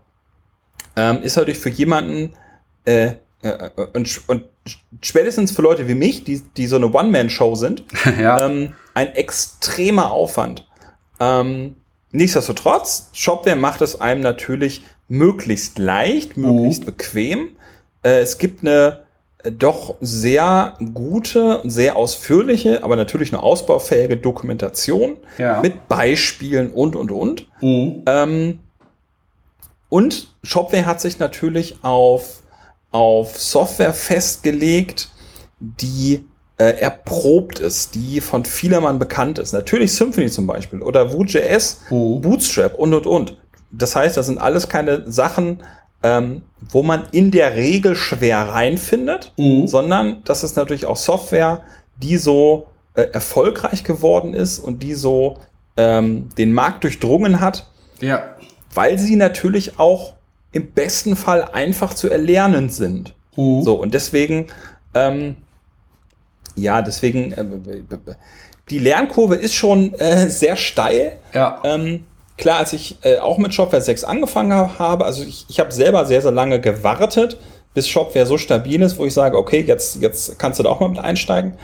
[0.96, 2.34] ähm, ist natürlich für jemanden,
[2.84, 4.44] äh, äh, und, und
[5.02, 7.84] spätestens für Leute wie mich, die, die so eine One-Man-Show sind,
[8.20, 8.46] ja.
[8.46, 10.66] ähm, ein extremer Aufwand.
[11.20, 11.76] Ähm,
[12.12, 16.86] nichtsdestotrotz, Shopware macht es einem natürlich möglichst leicht, möglichst mhm.
[16.86, 17.48] bequem.
[18.02, 19.00] Äh, es gibt eine
[19.42, 25.60] äh, doch sehr gute, sehr ausführliche, aber natürlich nur ausbaufähige Dokumentation ja.
[25.60, 27.46] mit Beispielen und, und, und.
[27.60, 28.02] Mhm.
[28.06, 28.58] Ähm,
[29.88, 32.42] und Shopware hat sich natürlich auf
[32.94, 35.08] auf Software festgelegt,
[35.58, 36.24] die
[36.58, 39.52] äh, erprobt ist, die von vielermann bekannt ist.
[39.52, 42.20] Natürlich Symphony zum Beispiel oder Vue.js, Mhm.
[42.20, 43.36] Bootstrap und und und.
[43.72, 45.64] Das heißt, das sind alles keine Sachen,
[46.04, 49.66] ähm, wo man in der Regel schwer reinfindet, Mhm.
[49.66, 51.62] sondern das ist natürlich auch Software,
[51.96, 55.38] die so äh, erfolgreich geworden ist und die so
[55.76, 57.66] ähm, den Markt durchdrungen hat,
[58.00, 58.36] Ja.
[58.72, 60.12] weil sie natürlich auch
[60.54, 63.12] im besten Fall einfach zu erlernen sind.
[63.36, 63.62] Mhm.
[63.62, 64.46] So, und deswegen,
[64.94, 65.36] ähm,
[66.56, 67.44] ja, deswegen, äh,
[68.70, 71.18] die Lernkurve ist schon äh, sehr steil.
[71.34, 71.60] Ja.
[71.64, 72.04] Ähm,
[72.38, 75.72] klar, als ich äh, auch mit Shopware 6 angefangen ha- habe, also ich, ich habe
[75.72, 77.38] selber sehr, sehr lange gewartet,
[77.74, 80.80] bis Shopware so stabil ist, wo ich sage, okay, jetzt, jetzt kannst du da auch
[80.80, 81.54] mal mit einsteigen.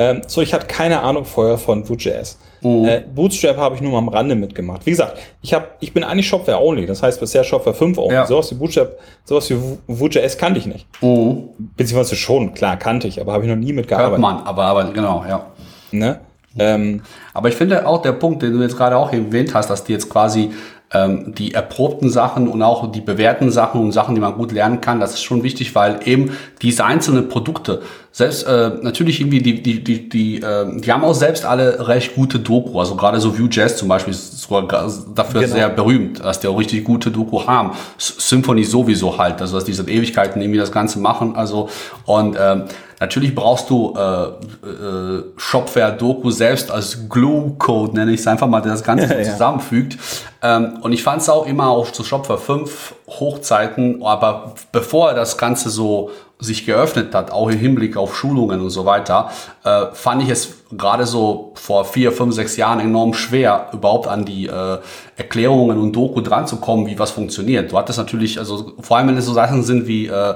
[0.00, 2.38] Ähm, so, ich hatte keine Ahnung vorher von Vue.js.
[2.62, 4.84] Äh, Bootstrap habe ich nur mal am Rande mitgemacht.
[4.84, 8.14] Wie gesagt, ich, hab, ich bin eigentlich Shopware only, das heißt bisher Shopware 5 only.
[8.14, 8.26] Ja.
[8.26, 10.86] Sowas wie Bootstrap, sowas wie Vu- Vue.js kannte ich nicht.
[11.02, 11.48] Mhm.
[11.76, 14.18] Beziehungsweise schon, klar, kannte ich, aber habe ich noch nie Hört mitgearbeitet.
[14.18, 15.46] man, aber, aber genau, ja.
[15.92, 16.20] Ne?
[16.58, 19.84] Ähm, Aber ich finde auch der Punkt, den du jetzt gerade auch erwähnt hast, dass
[19.84, 20.50] die jetzt quasi
[20.92, 24.80] ähm, die erprobten Sachen und auch die bewährten Sachen und Sachen, die man gut lernen
[24.80, 29.62] kann, das ist schon wichtig, weil eben diese einzelnen Produkte, selbst äh, natürlich irgendwie die,
[29.62, 32.80] die, die, die, äh, die haben auch selbst alle recht gute Doku.
[32.80, 35.52] Also gerade so Vue.js zum Beispiel ist sogar ga- dafür Genau.
[35.54, 37.70] sehr berühmt, dass die auch richtig gute Doku haben.
[37.98, 41.36] Symphony sowieso halt, also dass die seit Ewigkeiten irgendwie das Ganze machen.
[41.36, 41.68] Also
[42.04, 42.64] und ähm,
[43.00, 44.24] Natürlich brauchst du äh,
[44.68, 49.24] äh, Shopware-Doku selbst als Glue-Code, nenne ich es einfach mal, der das Ganze so Ja.
[49.24, 49.96] zusammenfügt.
[50.42, 55.38] Ähm, und ich fand es auch immer auf zu Shopware 5 Hochzeiten, aber bevor das
[55.38, 56.10] Ganze so
[56.42, 59.30] sich geöffnet hat, auch im Hinblick auf Schulungen und so weiter,
[59.64, 64.24] äh, fand ich es gerade so vor vier, fünf, sechs Jahren enorm schwer, überhaupt an
[64.24, 64.78] die äh,
[65.16, 67.72] Erklärungen und Doku dran zu kommen, wie was funktioniert.
[67.72, 70.34] Du hattest natürlich, also vor allem wenn es so Sachen sind wie äh,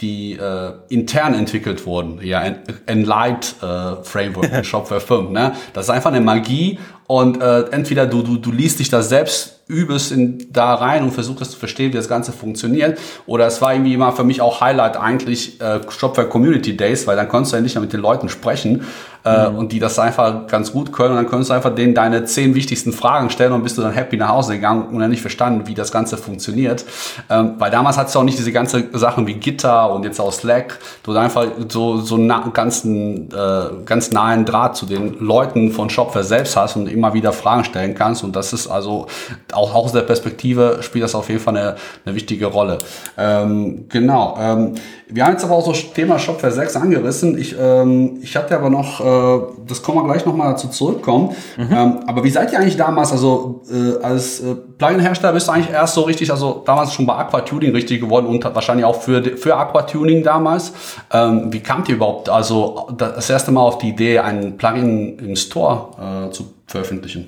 [0.00, 5.52] die äh, intern entwickelt wurden, ja, En- Enlight äh, Framework Shopware 5, ne?
[5.72, 9.56] Das ist einfach eine Magie und äh, entweder du, du, du liest dich da selbst
[9.68, 12.98] übelst in, da rein und versuchst es zu verstehen, wie das Ganze funktioniert.
[13.26, 17.16] Oder es war irgendwie immer für mich auch Highlight eigentlich äh, Shopware Community Days, weil
[17.16, 18.84] dann konntest du endlich mal mit den Leuten sprechen
[19.24, 22.24] äh, und die das einfach ganz gut können und dann konntest du einfach denen deine
[22.24, 25.20] zehn wichtigsten Fragen stellen und bist du dann happy nach Hause gegangen und dann nicht
[25.20, 26.84] verstanden, wie das Ganze funktioniert.
[27.28, 30.32] Ähm, weil damals hattest du auch nicht diese ganze Sachen wie Gitter und jetzt auch
[30.32, 35.72] Slack, du hast einfach so, so na, ganzen, äh, ganz nahen Draht zu den Leuten
[35.72, 39.06] von Shopware selbst hast und immer wieder Fragen stellen kannst und das ist also
[39.52, 42.78] auch aus der Perspektive spielt das auf jeden Fall eine, eine wichtige Rolle.
[43.18, 44.36] Ähm, genau.
[44.40, 44.74] Ähm,
[45.08, 47.38] wir haben jetzt aber auch so das Thema Shopware 6 angerissen.
[47.38, 51.36] Ich, ähm, ich hatte aber noch, äh, das kommen wir gleich nochmal dazu zurückkommen.
[51.58, 55.70] Ähm, aber wie seid ihr eigentlich damals, also äh, als äh, Plugin-Hersteller bist du eigentlich
[55.70, 59.56] erst so richtig, also damals schon bei Aquatuning richtig geworden und wahrscheinlich auch für, für
[59.56, 60.72] Aquatuning damals.
[61.12, 65.36] Ähm, wie kamt ihr überhaupt, also das erste Mal auf die Idee, ein Plugin im
[65.36, 67.26] Store äh, zu veröffentlichen?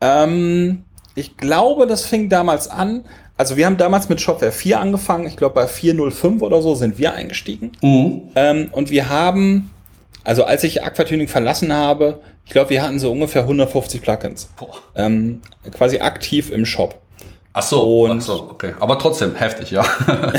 [0.00, 0.84] Ähm,
[1.14, 3.04] ich glaube, das fing damals an.
[3.36, 5.26] Also wir haben damals mit Shopware 4 angefangen.
[5.26, 7.72] Ich glaube, bei 4.05 oder so sind wir eingestiegen.
[7.80, 8.22] Mhm.
[8.34, 9.70] Ähm, und wir haben,
[10.24, 14.50] also als ich Aquatuning verlassen habe, ich glaube, wir hatten so ungefähr 150 Plugins.
[14.94, 15.40] Ähm,
[15.72, 17.00] quasi aktiv im Shop.
[17.52, 18.74] Ach so, Und- ach so, okay.
[18.78, 19.84] Aber trotzdem heftig, ja.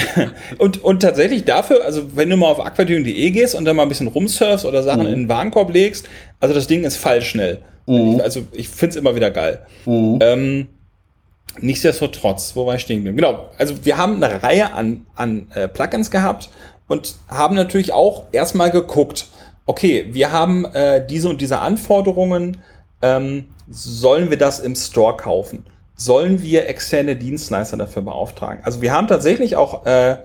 [0.60, 3.89] Und, und tatsächlich dafür, also wenn du mal auf aquatuning.de gehst und dann mal ein
[3.89, 6.08] bisschen rumsurfst oder Sachen in den Warenkorb legst,
[6.41, 7.62] also das Ding ist fallschnell.
[7.88, 9.65] Ich, also ich finde es immer wieder geil.
[10.21, 10.67] Ähm,
[11.60, 13.17] nichtsdestotrotz, wo war ich stehen geblieben?
[13.17, 16.49] Genau, also wir haben eine Reihe an, an äh, Plugins gehabt
[16.88, 19.27] und haben natürlich auch erstmal geguckt,
[19.65, 22.58] okay, wir haben äh, diese und diese Anforderungen,
[23.01, 25.65] ähm, sollen wir das im Store kaufen?
[25.95, 28.63] Sollen wir externe Dienstleister dafür beauftragen?
[28.63, 30.17] Also wir haben tatsächlich auch äh,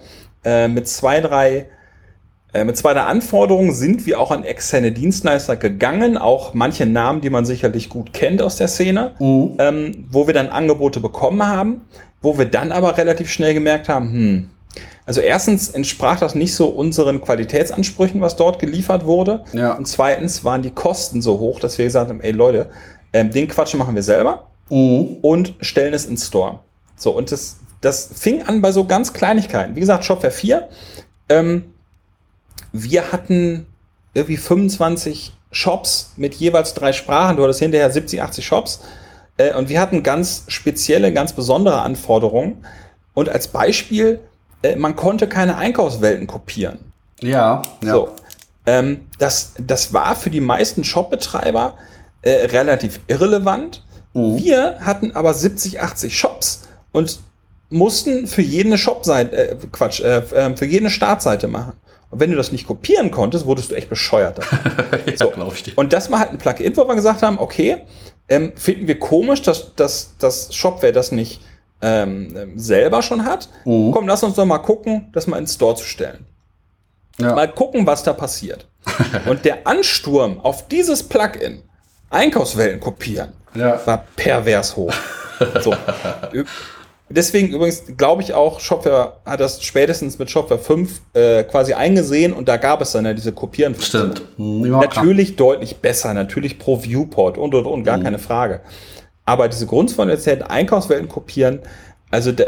[0.44, 1.66] äh, mit zwei, drei
[2.64, 7.28] mit zwei der Anforderungen sind wir auch an externe Dienstleister gegangen, auch manche Namen, die
[7.30, 11.82] man sicherlich gut kennt aus der Szene, ähm, wo wir dann Angebote bekommen haben,
[12.22, 14.50] wo wir dann aber relativ schnell gemerkt haben, hm,
[15.04, 19.44] also erstens entsprach das nicht so unseren Qualitätsansprüchen, was dort geliefert wurde.
[19.52, 19.74] Ja.
[19.74, 22.70] Und zweitens waren die Kosten so hoch, dass wir gesagt haben, ey Leute,
[23.12, 25.18] ähm, den Quatsch machen wir selber Mhm.
[25.22, 26.58] und stellen es ins Store.
[26.96, 29.76] So, und das, das fing an bei so ganz Kleinigkeiten.
[29.76, 30.68] Wie gesagt, Shopware 4.
[31.28, 31.64] Ähm,
[32.82, 33.66] wir hatten
[34.14, 37.36] irgendwie 25 Shops mit jeweils drei Sprachen.
[37.36, 38.80] Du hattest hinterher 70, 80 Shops.
[39.36, 42.64] Äh, und wir hatten ganz spezielle, ganz besondere Anforderungen.
[43.14, 44.20] Und als Beispiel,
[44.62, 46.78] äh, man konnte keine Einkaufswelten kopieren.
[47.20, 47.92] Ja, ja.
[47.92, 48.10] So.
[48.66, 51.74] Ähm, das, das war für die meisten Shopbetreiber
[52.22, 53.82] äh, relativ irrelevant.
[54.12, 56.62] Wir hatten aber 70, 80 Shops
[56.92, 57.20] und
[57.68, 61.74] mussten für jede Shopseite, äh, Quatsch, äh, äh, für jede Startseite machen.
[62.10, 64.38] Und wenn du das nicht kopieren konntest, wurdest du echt bescheuert.
[65.06, 65.30] ja, So.
[65.30, 65.72] glaub ich dir.
[65.76, 67.78] Und das war halt ein Plugin, wo wir gesagt haben, okay,
[68.28, 71.40] ähm, finden wir komisch, dass, dass, dass Shopware das nicht
[71.82, 73.48] ähm, ähm, selber schon hat.
[73.64, 73.90] Mhm.
[73.92, 76.26] Komm, lass uns doch mal gucken, das mal ins Store zu stellen.
[77.18, 77.34] Ja.
[77.34, 78.66] Mal gucken, was da passiert.
[79.26, 81.62] Und der Ansturm auf dieses Plugin,
[82.10, 83.80] Einkaufswellen kopieren, Ja.
[83.86, 84.92] war pervers hoch.
[85.62, 85.74] So.
[87.08, 92.32] Deswegen übrigens glaube ich auch, Shopware hat das spätestens mit Shopware 5 äh, quasi eingesehen
[92.32, 93.76] und da gab es dann ja diese Kopieren.
[93.78, 94.22] Stimmt.
[94.38, 95.04] Ja, klar.
[95.04, 98.60] Natürlich deutlich besser, natürlich pro Viewport und und und, gar keine Frage.
[99.24, 101.60] Aber diese Grundfunktionalität, Einkaufswelten kopieren,
[102.10, 102.44] also da,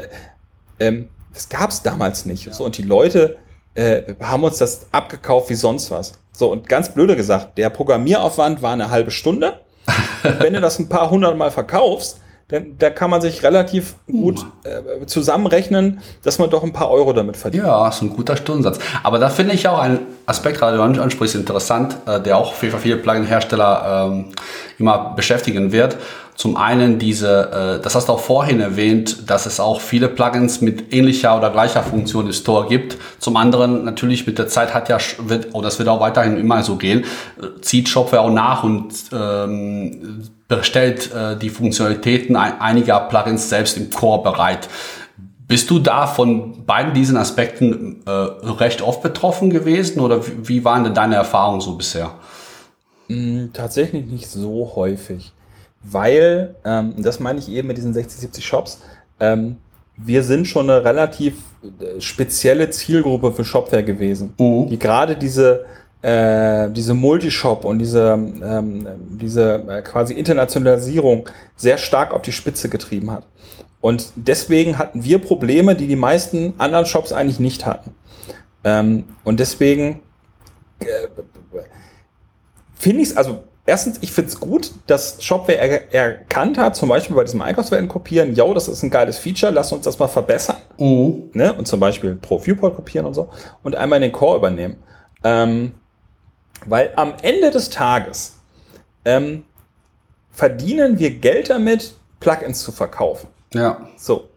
[0.81, 2.53] ähm, das gab es damals nicht.
[2.53, 3.37] So, und die Leute
[3.75, 6.15] äh, haben uns das abgekauft wie sonst was.
[6.33, 9.61] So, und ganz blöde gesagt, der Programmieraufwand war eine halbe Stunde.
[10.23, 14.47] Wenn du das ein paar hundert Mal verkaufst, dann da kann man sich relativ gut
[14.65, 17.65] äh, zusammenrechnen, dass man doch ein paar Euro damit verdient.
[17.65, 18.79] Ja, ist ein guter Stundensatz.
[19.03, 22.55] Aber da finde ich auch einen Aspekt, gerade den du ansprichst, interessant, äh, der auch
[22.55, 24.25] für viele Plugin-Hersteller ähm,
[24.79, 25.99] immer beschäftigen wird.
[26.39, 30.61] Zum einen diese, äh, das hast du auch vorhin erwähnt, dass es auch viele Plugins
[30.61, 32.97] mit ähnlicher oder gleicher Funktion im Store gibt.
[33.19, 36.63] Zum anderen natürlich mit der Zeit hat ja, wird, oder das wird auch weiterhin immer
[36.63, 37.01] so gehen,
[37.43, 43.77] äh, zieht Shopware auch nach und ähm, bestellt äh, die Funktionalitäten ein, einiger Plugins selbst
[43.77, 44.69] im Core bereit.
[45.49, 50.65] Bist du da von beiden diesen Aspekten äh, recht oft betroffen gewesen oder wie, wie
[50.65, 52.13] waren denn deine Erfahrungen so bisher?
[53.55, 55.33] Tatsächlich nicht so häufig,
[55.91, 58.81] weil, ähm, das meine ich eben mit diesen 60, 70 Shops,
[59.21, 59.57] ähm,
[59.97, 64.69] wir sind schon eine relativ äh, spezielle Zielgruppe für Shopware gewesen, Mhm.
[64.69, 65.65] die gerade diese
[66.01, 68.87] äh, diese Multishop und diese ähm,
[69.21, 73.27] diese äh, quasi Internationalisierung sehr stark auf die Spitze getrieben hat.
[73.81, 77.95] Und deswegen hatten wir Probleme, die die meisten anderen Shops eigentlich nicht hatten.
[78.63, 80.01] Ähm, und deswegen
[82.77, 86.89] finde ich es, also erstens, ich finde es gut, dass Shopware er, erkannt hat, zum
[86.89, 90.09] Beispiel bei diesem Einkaufswellen kopieren, yo, das ist ein geiles Feature, lass uns das mal
[90.09, 90.57] verbessern.
[90.79, 91.31] Mhm.
[91.35, 91.53] Ne?
[91.53, 93.29] Und zum Beispiel pro Viewport kopieren und so.
[93.63, 94.77] Und einmal in den Core übernehmen.
[95.23, 95.75] Ähm,
[96.67, 98.37] weil am Ende des Tages
[99.05, 99.45] ähm,
[100.33, 103.29] verdienen wir Geld damit, Plugins zu verkaufen.
[103.53, 103.89] Ja.
[103.97, 104.29] So.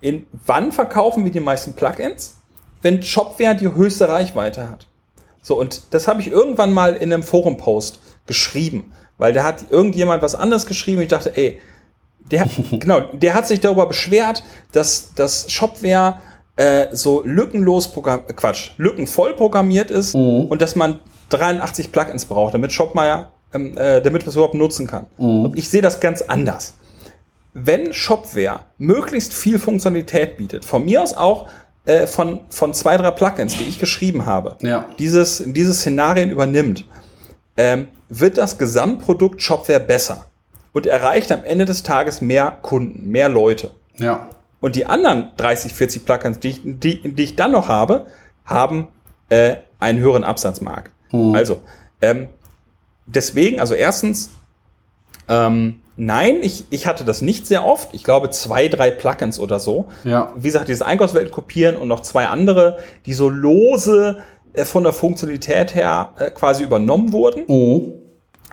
[0.00, 2.38] In wann verkaufen wir die meisten Plugins?
[2.80, 4.86] Wenn Shopware die höchste Reichweite hat.
[5.42, 10.22] So, und das habe ich irgendwann mal in einem Forum-Post geschrieben, weil da hat irgendjemand
[10.22, 11.02] was anderes geschrieben.
[11.02, 11.60] Ich dachte, ey,
[12.30, 16.20] der, genau, der hat sich darüber beschwert, dass das Shopware
[16.56, 20.46] äh, so lückenlos Programm, Quatsch, lückenvoll programmiert ist Mhm.
[20.46, 24.86] und dass man 83 Plugins braucht, damit Shopware, ähm, äh, damit man es überhaupt nutzen
[24.86, 25.06] kann.
[25.16, 26.74] Und ich sehe das ganz anders
[27.52, 31.48] wenn Shopware möglichst viel Funktionalität bietet, von mir aus auch
[31.84, 34.86] äh, von, von zwei, drei Plugins, die ich geschrieben habe, Ja.
[35.00, 36.84] dieses, diese Szenarien übernimmt,
[37.56, 40.26] ähm, wird das Gesamtprodukt Shopware besser
[40.72, 43.70] und erreicht am Ende des Tages mehr Kunden, mehr Leute.
[43.96, 44.28] Ja.
[44.60, 48.06] Und die anderen 30, 40 Plugins, die ich, die, die ich dann noch habe,
[48.44, 48.88] haben
[49.30, 50.92] äh, einen höheren Absatzmarkt.
[51.34, 51.62] Also,
[52.02, 52.28] ähm,
[53.06, 54.30] deswegen, also erstens,
[55.28, 57.94] ähm, nein, ich, ich hatte das nicht sehr oft.
[57.94, 59.88] Ich glaube, zwei, drei Plugins oder so.
[60.04, 60.32] Ja.
[60.36, 64.18] Wie gesagt, dieses Einkaufswelt kopieren und noch zwei andere, die so lose
[64.64, 67.44] von der Funktionalität her äh, quasi übernommen wurden.
[67.46, 67.92] Mhm.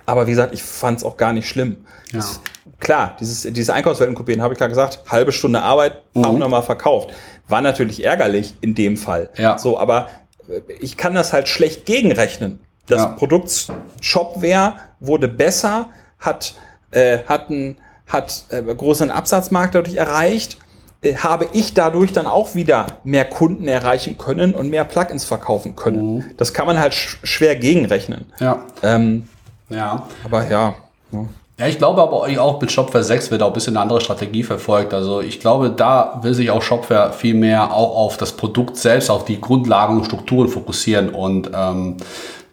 [0.06, 1.86] Aber wie gesagt, ich fand es auch gar nicht schlimm.
[2.12, 2.20] Ja.
[2.20, 2.40] Das,
[2.80, 6.40] klar, dieses, diese Einkaufswelten kopieren, habe ich gerade gesagt, halbe Stunde Arbeit, auch Mhm.
[6.40, 7.10] nochmal verkauft.
[7.48, 9.30] War natürlich ärgerlich in dem Fall.
[9.38, 9.58] Ja.
[9.58, 10.08] So, aber
[10.48, 12.60] äh, ich kann das halt schlecht gegenrechnen.
[12.88, 13.08] Das Ja.
[13.08, 13.68] Produkt
[14.02, 16.56] Shopware wurde besser, hat,
[16.92, 20.58] äh, hat einen hat, äh, großen Absatzmarkt dadurch erreicht.
[21.02, 25.76] Äh, habe ich dadurch dann auch wieder mehr Kunden erreichen können und mehr Plugins verkaufen
[25.76, 26.16] können.
[26.16, 26.24] Mhm.
[26.38, 28.26] Das kann man halt sch schwer gegenrechnen.
[28.40, 28.64] Ja.
[28.84, 29.28] Ähm,
[29.70, 30.08] Ja.
[30.24, 30.76] aber ja.
[31.12, 31.26] ja.
[31.60, 34.44] Ja, ich glaube aber auch mit Shopware 6 wird auch ein bisschen eine andere Strategie
[34.44, 34.94] verfolgt.
[34.94, 39.10] Also ich glaube, da will sich auch Shopware viel mehr auch auf das Produkt selbst,
[39.10, 41.10] auf die Grundlagen und Strukturen fokussieren.
[41.10, 41.98] Und ähm,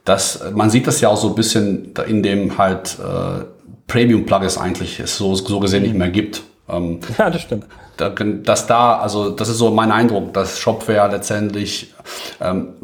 [0.07, 3.44] das, man sieht das ja auch so ein bisschen in dem halt äh,
[3.88, 6.42] Premium-Plugins eigentlich es so, so gesehen nicht mehr gibt.
[6.70, 7.66] Ähm, Ja, das stimmt.
[7.96, 11.94] Da, dass da, also das ist so mein Eindruck, dass Shopware letztendlich
[12.40, 12.74] ähm,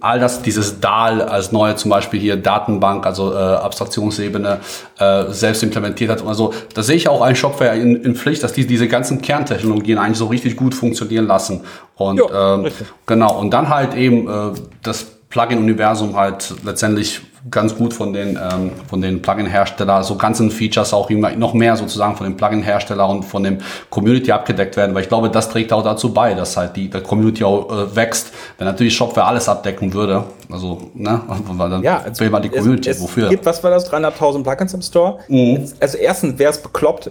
[0.00, 4.60] all das, dieses DAL als neue zum Beispiel hier Datenbank, also äh, Abstraktionsebene,
[4.98, 6.26] äh, selbst implementiert hat.
[6.26, 9.98] Also da sehe ich auch ein Shopware in, in Pflicht, dass die diese ganzen Kerntechnologien
[9.98, 11.62] eigentlich so richtig gut funktionieren lassen.
[11.96, 12.86] Und Jo, ähm, richtig.
[13.06, 18.72] genau, und dann halt eben äh, das Plugin-Universum halt letztendlich ganz gut von den, ähm,
[18.88, 23.24] von den Plugin-Hersteller, so ganzen Features auch immer noch mehr sozusagen von den Plugin-Hersteller und
[23.24, 26.76] von dem Community abgedeckt werden, weil ich glaube, das trägt auch dazu bei, dass halt
[26.76, 28.32] die, die Community auch äh, wächst.
[28.58, 31.20] Wenn natürlich Shopware alles abdecken würde, also, ne,
[31.52, 33.28] weil dann Ja, also will man die Community, es, es wofür?
[33.30, 35.18] gibt, was war das, 300.000 Plugins im Store?
[35.28, 35.64] Mhm.
[35.80, 37.10] Also erstens wäre es bekloppt,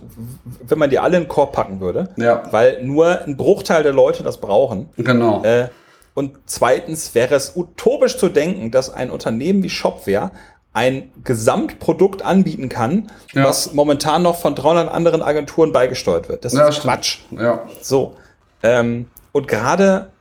[0.67, 2.43] wenn man die alle in den Korb packen würde, Ja.
[2.51, 4.89] weil nur ein Bruchteil der Leute das brauchen.
[4.97, 5.41] Genau.
[5.43, 5.69] Äh,
[6.13, 10.32] und zweitens wäre es utopisch zu denken, dass ein Unternehmen wie Shopware
[10.74, 13.45] ein Gesamtprodukt anbieten kann, Ja.
[13.45, 16.45] was momentan noch von 300 anderen Agenturen beigesteuert wird.
[16.45, 16.82] Das Ja, ist.
[16.82, 17.19] Quatsch.
[17.32, 17.63] Ja.
[17.82, 18.15] So.
[18.62, 20.12] Ähm, und gerade,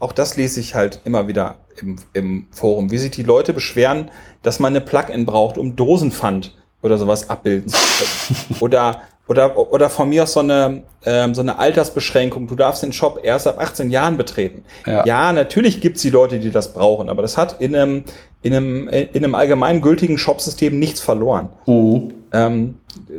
[0.00, 4.10] auch das lese ich halt immer wieder im, im Forum, wie sich die Leute beschweren,
[4.42, 8.56] dass man eine Plugin braucht, um Dosenpfand oder sowas abbilden zu können.
[8.60, 12.48] oder, oder, oder von mir aus so eine, ähm, so eine Altersbeschränkung.
[12.48, 14.64] Du darfst den Shop erst ab 18 Jahren betreten.
[14.86, 15.32] Ja.
[15.32, 18.04] natürlich gibt's die Leute, die das brauchen, aber das hat in einem,
[18.42, 21.50] in einem, in einem allgemein gültigen Shopsystem nichts verloren.
[21.66, 22.14] Mhm.
[22.32, 22.74] Ähm,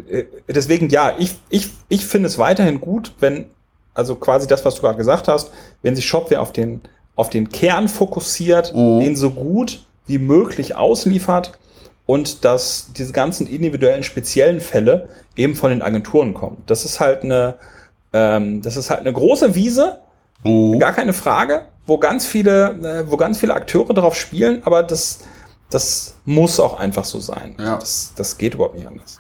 [0.09, 3.45] äh, deswegen ja, ich, ich, ich finde es weiterhin gut, wenn,
[3.93, 5.51] also quasi das, was du gerade gesagt hast,
[5.83, 6.81] wenn sich Shopware auf den,
[7.15, 8.99] auf den Kern fokussiert, Mhm.
[8.99, 11.51] den so gut wie möglich ausliefert
[12.09, 16.57] und dass diese ganzen individuellen speziellen Fälle eben von den Agenturen kommen.
[16.65, 17.53] Das ist halt eine,
[18.13, 19.99] ähm, das ist halt eine große Wiese,
[20.43, 20.79] Mhm.
[20.79, 25.19] gar keine Frage, wo ganz viele, äh, wo ganz viele Akteure drauf spielen, aber das,
[25.69, 27.55] das muss auch einfach so sein.
[27.59, 27.77] Ja.
[27.77, 29.19] Das, das geht überhaupt nicht anders.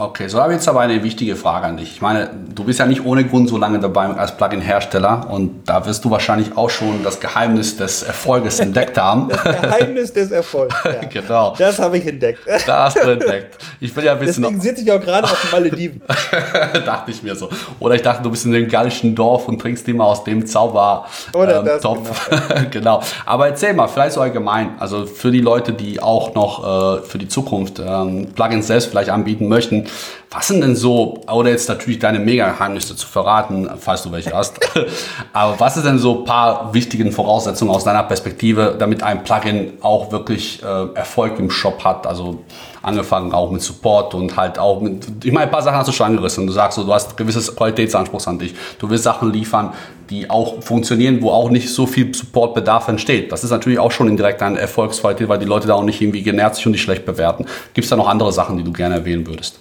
[0.00, 1.90] Okay, so habe ich jetzt aber eine wichtige Frage an dich.
[1.90, 5.84] Ich meine, du bist ja nicht ohne Grund so lange dabei als Plugin-Hersteller und da
[5.86, 9.26] wirst du wahrscheinlich auch schon das Geheimnis des Erfolges entdeckt haben.
[9.28, 10.74] Geheimnis des Erfolgs.
[10.88, 11.06] Ja.
[11.08, 12.38] genau, Das habe ich entdeckt.
[12.66, 13.58] da hast du entdeckt.
[13.80, 16.00] Ich will ja wissen, Deswegen sitze ich auch gerade auf den Malediven.
[16.86, 17.48] dachte ich mir so.
[17.80, 21.06] Oder ich dachte, du bist in dem gallischen Dorf und trinkst immer aus dem Zauber
[21.34, 22.30] Oder ähm, das, Topf.
[22.70, 23.02] genau.
[23.26, 27.18] Aber erzähl mal, vielleicht so allgemein, also für die Leute, die auch noch äh, für
[27.18, 29.87] die Zukunft ähm, Plugins selbst vielleicht anbieten möchten,
[30.30, 34.60] was sind denn so, oder jetzt natürlich deine Mega-Geheimnisse zu verraten, falls du welche hast,
[35.32, 39.78] aber was ist denn so ein paar wichtigen Voraussetzungen aus deiner Perspektive, damit ein Plugin
[39.80, 42.06] auch wirklich äh, Erfolg im Shop hat?
[42.06, 42.40] Also
[42.82, 45.92] angefangen auch mit Support und halt auch mit, ich meine, ein paar Sachen hast du
[45.92, 46.46] schon angerissen.
[46.46, 48.54] Du sagst so, du hast gewisses Qualitätsanspruchs an dich.
[48.78, 49.72] Du willst Sachen liefern,
[50.10, 53.32] die auch funktionieren, wo auch nicht so viel Supportbedarf entsteht.
[53.32, 56.22] Das ist natürlich auch schon indirekt eine Erfolgsqualität, weil die Leute da auch nicht irgendwie
[56.22, 57.46] genervt sich und dich schlecht bewerten.
[57.74, 59.58] Gibt es da noch andere Sachen, die du gerne erwähnen würdest?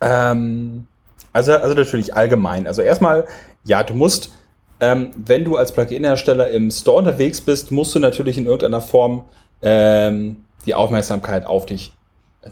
[0.00, 0.86] Ähm,
[1.32, 2.66] also, also natürlich allgemein.
[2.66, 3.26] Also erstmal,
[3.64, 4.30] ja, du musst,
[4.80, 9.24] ähm, wenn du als Plugin-Hersteller im Store unterwegs bist, musst du natürlich in irgendeiner Form
[9.62, 11.92] ähm, die Aufmerksamkeit auf dich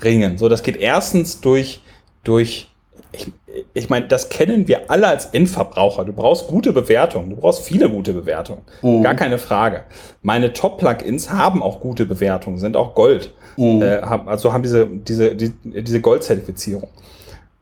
[0.03, 0.39] ringen.
[0.39, 1.81] So, das geht erstens durch,
[2.25, 2.69] durch
[3.13, 3.31] ich,
[3.75, 6.05] ich meine, das kennen wir alle als Endverbraucher.
[6.05, 7.31] Du brauchst gute Bewertungen.
[7.31, 8.63] Du brauchst viele gute Bewertungen.
[8.81, 9.03] Mhm.
[9.03, 9.85] Gar keine Frage.
[10.23, 13.33] Meine Top-Plugins haben auch gute Bewertungen, sind auch Gold.
[13.57, 13.83] Mhm.
[13.83, 16.89] Äh, haben, also haben diese, diese, die, diese Gold-Zertifizierung.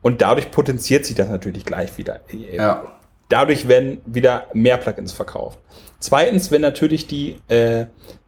[0.01, 2.21] Und dadurch potenziert sich das natürlich gleich wieder.
[2.31, 2.83] Ja.
[3.29, 5.59] Dadurch werden wieder mehr Plugins verkauft.
[5.99, 7.85] Zweitens, wenn natürlich die äh,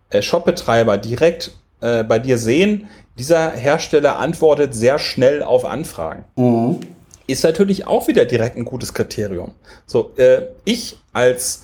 [0.10, 6.80] äh, Shop-Betreiber direkt äh, bei dir sehen, dieser Hersteller antwortet sehr schnell auf Anfragen Mhm.
[7.28, 9.52] ist natürlich auch wieder direkt ein gutes Kriterium.
[9.86, 11.64] So, äh, ich als,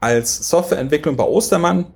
[0.00, 1.86] als Softwareentwicklung bei Ostermann,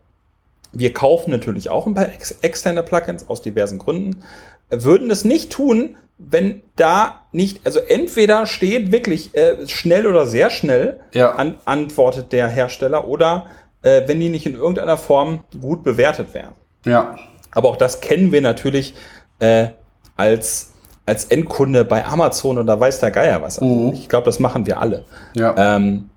[0.73, 4.23] wir kaufen natürlich auch ein paar ex externe Plugins aus diversen Gründen,
[4.71, 10.51] würden es nicht tun, wenn da nicht, also entweder steht wirklich äh, schnell oder sehr
[10.51, 11.33] schnell, Ja.
[11.33, 13.47] an, antwortet der Hersteller, oder
[13.83, 16.53] äh, wenn die nicht in irgendeiner Form gut bewertet wären.
[16.87, 17.17] Ja.
[17.51, 18.95] Aber auch das kennen wir natürlich
[19.41, 19.69] äh,
[20.17, 20.73] als,
[21.05, 23.59] als Endkunde bei Amazon oder weiß der Geier was.
[23.59, 23.93] Also Mhm.
[23.95, 25.05] Ich glaube, das machen wir alle.
[25.35, 25.77] Ja.
[25.77, 26.11] Ähm,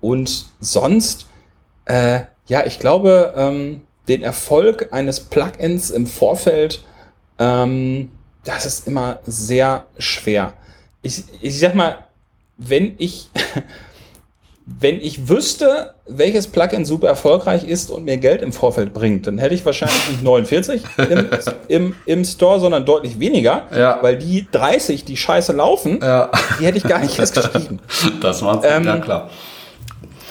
[0.00, 1.26] und sonst,
[1.86, 6.84] äh, ja, ich glaube, ähm, den Erfolg eines Plugins im Vorfeld,
[7.38, 8.10] ähm,
[8.44, 10.52] das ist immer sehr schwer.
[11.02, 11.98] Ich, ich sag mal,
[12.56, 13.28] wenn ich,
[14.66, 19.38] wenn ich wüsste, welches Plugin super erfolgreich ist und mir Geld im Vorfeld bringt, dann
[19.38, 21.26] hätte ich wahrscheinlich nicht 49 im,
[21.68, 23.98] im, im Store, sondern deutlich weniger, Ja.
[24.02, 26.30] weil die 30, die scheiße laufen, Ja.
[26.60, 27.78] die hätte ich gar nicht erst geschrieben.
[28.20, 28.64] Das war's.
[28.68, 29.30] Ähm, ja, klar.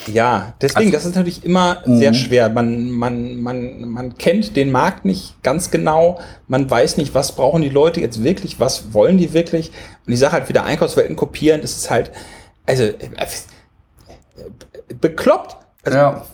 [0.07, 2.49] Ja, deswegen, das ist natürlich immer sehr schwer.
[2.49, 6.19] Man, man, man, man kennt den Markt nicht ganz genau.
[6.47, 9.69] Man weiß nicht, was brauchen die Leute jetzt wirklich, was wollen die wirklich.
[10.05, 12.11] Und die Sache halt wieder Einkaufswelten kopieren, das ist halt,
[12.65, 12.93] also, äh,
[14.99, 15.57] bekloppt.
[15.83, 16.25] Also, Ja.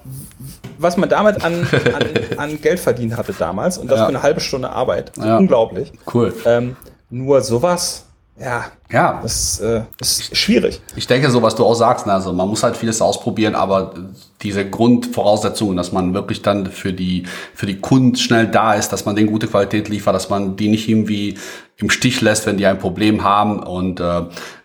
[0.79, 2.03] was man damit an, an,
[2.37, 4.05] an Geld verdient hatte damals und das Ja.
[4.05, 5.11] für eine halbe Stunde Arbeit.
[5.17, 5.37] Ja.
[5.37, 5.91] Unglaublich.
[6.11, 6.33] Cool.
[6.45, 6.75] Ähm,
[7.09, 8.05] nur sowas,
[8.39, 9.19] ja, ja.
[9.21, 10.81] Das, äh, ist schwierig.
[10.95, 12.13] Ich denke, so was du auch sagst, ne?
[12.13, 13.93] also man muss halt vieles ausprobieren, aber
[14.41, 17.23] diese Grundvoraussetzungen, dass man wirklich dann für die,
[17.53, 20.67] für die Kunden schnell da ist, dass man denen gute Qualität liefert, dass man die
[20.67, 21.37] nicht irgendwie
[21.77, 24.23] im Stich lässt, wenn die ein Problem haben und äh,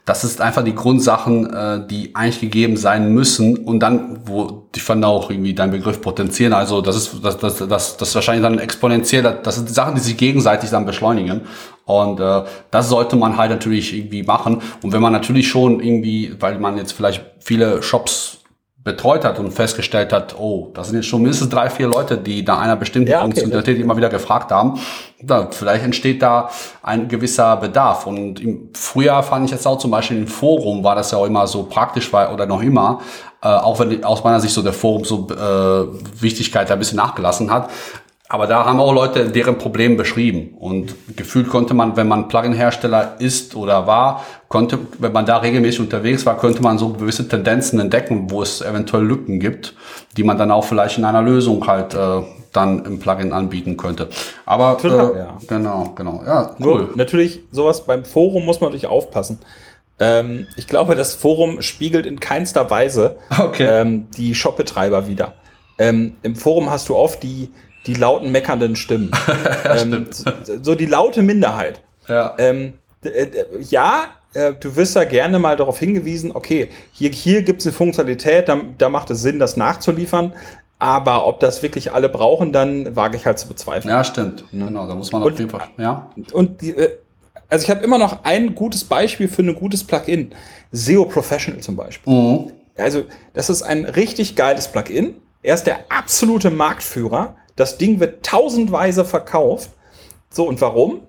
[0.09, 4.83] das ist einfach die Grundsachen, äh, die eigentlich gegeben sein müssen und dann, wo ich
[4.83, 8.59] fand auch irgendwie dein Begriff potenzieren, also das ist das, das, das, das wahrscheinlich dann
[8.59, 11.43] exponentiell, das sind die Sachen, die sich gegenseitig dann beschleunigen.
[11.85, 14.63] Und äh, das sollte man halt natürlich irgendwie machen.
[14.83, 18.38] Und wenn man natürlich schon irgendwie, weil man jetzt vielleicht viele Shops
[18.85, 22.43] betreut hat und festgestellt hat, oh, das sind jetzt schon mindestens drei, vier Leute, die
[22.43, 24.79] nach einer bestimmten ja, okay, Funktionalität immer wieder gefragt haben.
[25.21, 26.49] Da, vielleicht entsteht da
[26.83, 28.07] ein gewisser Bedarf.
[28.07, 31.27] Und im Frühjahr fand ich jetzt auch zum Beispiel im Forum war das ja auch
[31.27, 33.01] immer so praktisch, weil, oder noch immer,
[33.43, 37.51] äh, auch wenn aus meiner Sicht so der Forum so äh, Wichtigkeit ein bisschen nachgelassen
[37.51, 37.69] hat.
[38.31, 40.55] Aber da haben auch Leute deren Problem beschrieben.
[40.59, 45.81] Und gefühlt konnte man, wenn man Plugin-Hersteller ist oder war, konnte, wenn man da regelmäßig
[45.81, 49.75] unterwegs war, könnte man so gewisse Tendenzen entdecken, wo es eventuell Lücken gibt,
[50.19, 52.21] die man dann auch vielleicht in einer Lösung halt äh,
[52.53, 54.09] dann im Plugin anbieten könnte.
[54.45, 55.39] Aber äh, ja.
[55.49, 56.23] genau, genau.
[56.27, 56.67] Ja, cool.
[56.67, 59.39] Nur, natürlich, sowas beim Forum muss man natürlich aufpassen.
[59.99, 63.67] Ähm, ich glaube, das Forum spiegelt in keinster Weise okay.
[63.67, 65.33] ähm, die Shopbetreiber wieder.
[65.79, 67.51] Ähm, Im Forum hast du oft die
[67.89, 69.11] die lauten, meckernden Stimmen.
[69.65, 70.07] ähm,
[70.63, 71.83] so die laute Minderheit.
[72.07, 73.27] Ja, ähm, äh,
[73.69, 77.73] ja äh, du wirst da gerne mal darauf hingewiesen, okay, hier, hier gibt es eine
[77.73, 80.33] Funktionalität, da, da macht es Sinn, das nachzuliefern.
[80.79, 83.93] Aber ob das wirklich alle brauchen, dann wage ich halt zu bezweifeln.
[83.93, 84.45] Ja, stimmt.
[84.53, 85.67] Genau, da muss man auf jeden Fall.
[85.77, 86.09] Ja.
[86.33, 86.91] Und die, äh,
[87.49, 90.31] also ich habe immer noch ein gutes Beispiel für ein gutes Plugin.
[90.71, 92.13] SEO Professional zum Beispiel.
[92.13, 92.53] Mhm.
[92.77, 95.17] Also, das ist ein richtig geiles Plugin.
[95.43, 97.35] Er ist der absolute Marktführer.
[97.59, 99.71] Das Ding wird tausendweise verkauft.
[100.31, 101.01] So, und warum?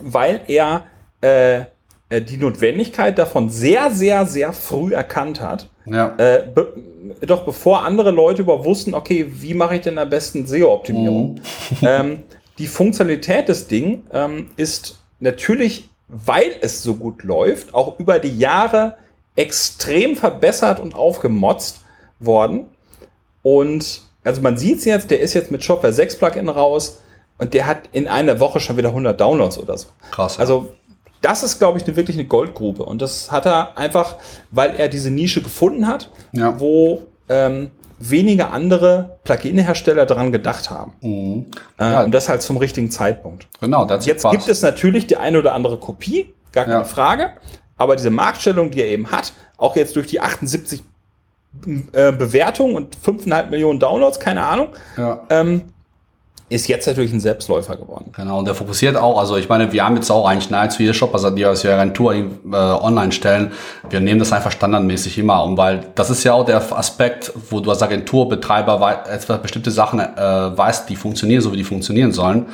[0.00, 0.86] Weil er
[1.20, 1.60] äh,
[2.08, 5.68] äh, die Notwendigkeit davon sehr, sehr, sehr früh erkannt hat.
[5.86, 6.14] Ja.
[6.18, 6.72] Äh, be
[7.24, 11.36] doch bevor andere Leute über wussten, okay, wie mache ich denn am besten SEO-Optimierung?
[11.36, 11.76] Mhm.
[11.82, 12.22] ähm,
[12.58, 18.36] die Funktionalität des Ding ähm, ist natürlich, weil es so gut läuft, auch über die
[18.36, 18.96] Jahre
[19.36, 21.80] extrem verbessert und aufgemotzt
[22.18, 22.66] worden.
[23.42, 27.00] Und also man sieht es jetzt, der ist jetzt mit Shopware 6 Plugin raus
[27.38, 29.88] und der hat in einer Woche schon wieder 100 Downloads oder so.
[30.10, 30.38] Krass.
[30.38, 30.74] Also
[31.22, 32.84] das ist, glaube ich, eine, wirklich eine Goldgrube.
[32.84, 34.16] Und das hat er einfach,
[34.50, 36.60] weil er diese Nische gefunden hat, ja.
[36.60, 40.92] wo ähm, wenige andere Plugin-Hersteller daran gedacht haben.
[41.00, 41.46] Mhm.
[41.78, 42.04] Äh, ja.
[42.04, 43.48] Und das halt zum richtigen Zeitpunkt.
[43.62, 43.86] Genau.
[43.86, 44.32] Das Jetzt Spaß.
[44.32, 46.84] gibt es natürlich die eine oder andere Kopie, gar keine ja.
[46.84, 47.30] Frage.
[47.78, 50.82] Aber diese Marktstellung, die er eben hat, auch jetzt durch die 78
[51.92, 54.68] äh, Bewertung und 5,5 Millionen Downloads, keine Ahnung.
[54.96, 55.20] Ja.
[55.30, 55.62] Ähm,
[56.50, 58.10] ist jetzt natürlich ein Selbstläufer geworden.
[58.16, 60.94] Genau, und der fokussiert auch, also ich meine, wir haben jetzt auch eigentlich nahezu jeder
[60.94, 63.52] Shop, also die als Agentur äh, online stellen,
[63.90, 67.60] wir nehmen das einfach standardmäßig immer um, weil das ist ja auch der Aspekt, wo
[67.60, 72.46] du als Agenturbetreiber etwas bestimmte Sachen äh, weißt, die funktionieren, so wie die funktionieren sollen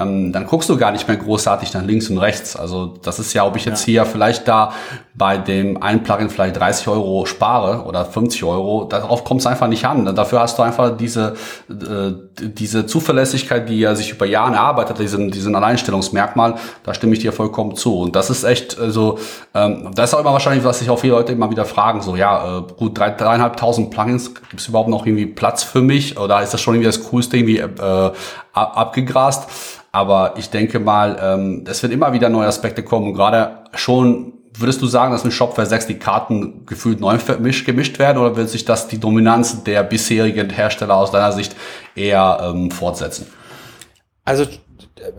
[0.00, 2.56] ähm, dann guckst du gar nicht mehr großartig nach links und rechts.
[2.56, 3.92] Also das ist ja, ob ich jetzt ja.
[3.92, 4.72] hier vielleicht da
[5.14, 9.68] bei dem einen Plugin vielleicht 30 Euro spare oder 50 Euro, darauf kommt es einfach
[9.68, 10.14] nicht an.
[10.14, 11.34] Dafür hast du einfach diese,
[11.68, 17.18] äh, diese Zuverlässigkeit, die ja sich über Jahre erarbeitet, diesen, diesen Alleinstellungsmerkmal, da stimme ich
[17.18, 17.98] dir vollkommen zu.
[17.98, 19.18] Und das ist echt, also,
[19.54, 22.16] ähm, das ist auch immer wahrscheinlich, was sich auch viele Leute immer wieder fragen, so,
[22.16, 26.18] ja, äh, gut, drei, dreieinhalbtausend Plugins, gibt es überhaupt noch irgendwie Platz für mich?
[26.18, 28.12] Oder ist das schon irgendwie das Coolste irgendwie äh,
[28.52, 29.48] abgegrast?
[29.92, 33.08] Aber ich denke mal, ähm, es wird immer wieder neue Aspekte kommen.
[33.08, 37.98] Und gerade schon, würdest du sagen, dass mit Shopware 6 die Karten gefühlt neu gemischt,
[37.98, 41.56] werden oder wird sich das die Dominanz der bisherigen Hersteller aus deiner Sicht
[41.96, 43.26] eher ähm, fortsetzen?
[44.24, 44.46] Also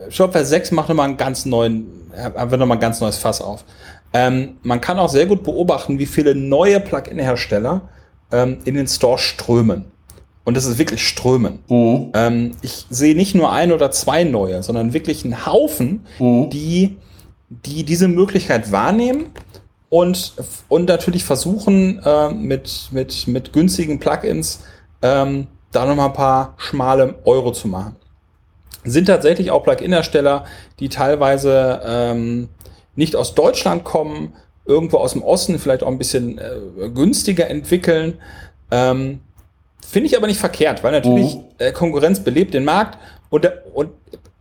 [0.10, 3.66] Shopware 6 macht nochmal einen ganz neuen, wird nochmal ein ganz neues Fass auf.
[4.14, 7.90] Ähm, man kann auch sehr gut beobachten, wie viele neue Plugin-Hersteller
[8.32, 9.92] ähm, in den Store strömen.
[10.44, 11.60] Und das ist wirklich Strömen.
[11.68, 12.12] Mhm.
[12.14, 16.50] Ähm, ich sehe nicht nur ein oder zwei neue, sondern wirklich einen Haufen, mhm.
[16.50, 16.98] die,
[17.50, 19.28] die diese Möglichkeit wahrnehmen
[19.90, 20.34] und,
[20.68, 24.62] und natürlich versuchen, äh, mit, mit, mit günstigen Plugins
[25.02, 27.96] ähm, da nochmal ein paar schmale Euro zu machen.
[28.84, 30.46] Sind tatsächlich auch Plugin-Hersteller,
[30.80, 32.50] die teilweise ähm,
[32.96, 34.34] nicht aus Deutschland kommen,
[34.66, 38.16] irgendwo aus dem Osten vielleicht auch ein bisschen äh, günstiger entwickeln.
[38.72, 39.20] Ähm,
[39.92, 41.44] Finde ich aber nicht verkehrt, weil natürlich mhm.
[41.58, 42.98] äh, Konkurrenz belebt den Markt
[43.30, 43.90] und, und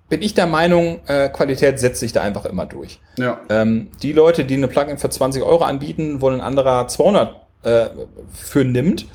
[0.09, 3.01] bin ich der Meinung, äh, Qualität setzt sich da einfach immer durch.
[3.19, 3.41] Ja.
[3.49, 7.35] Ähm, die Leute, die eine Plugin für 20 Euro anbieten, wo ein anderer 200
[7.65, 7.87] äh,
[8.33, 9.07] für nimmt,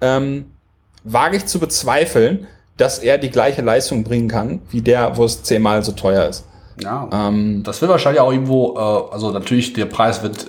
[0.00, 0.46] ähm,
[1.04, 5.44] wage ich zu bezweifeln, dass er die gleiche Leistung bringen kann, wie der, wo es
[5.44, 6.44] zehnmal so teuer ist.
[6.82, 10.48] Ja, ähm, das wird wahrscheinlich auch irgendwo, äh, also natürlich der Preis wird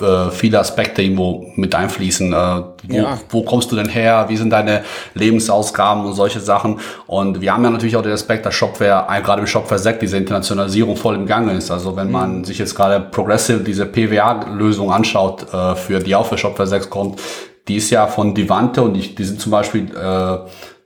[0.00, 2.32] äh, viele Aspekte irgendwo mit einfließen.
[2.32, 3.18] Äh, wo, ja.
[3.30, 4.26] wo kommst du denn her?
[4.28, 4.82] Wie sind deine
[5.14, 6.80] Lebensausgaben und solche Sachen?
[7.06, 10.16] Und wir haben ja natürlich auch den Aspekt, dass Shopware, gerade im Shopware Sec, diese
[10.16, 11.70] Internationalisierung voll im Gange ist.
[11.70, 12.44] Also wenn man mhm.
[12.44, 17.20] sich jetzt gerade Progressive, diese PWA-Lösung anschaut, äh, für die auch für Shopware 6 kommt,
[17.66, 20.38] die ist ja von Divante und die, die sind zum Beispiel, äh,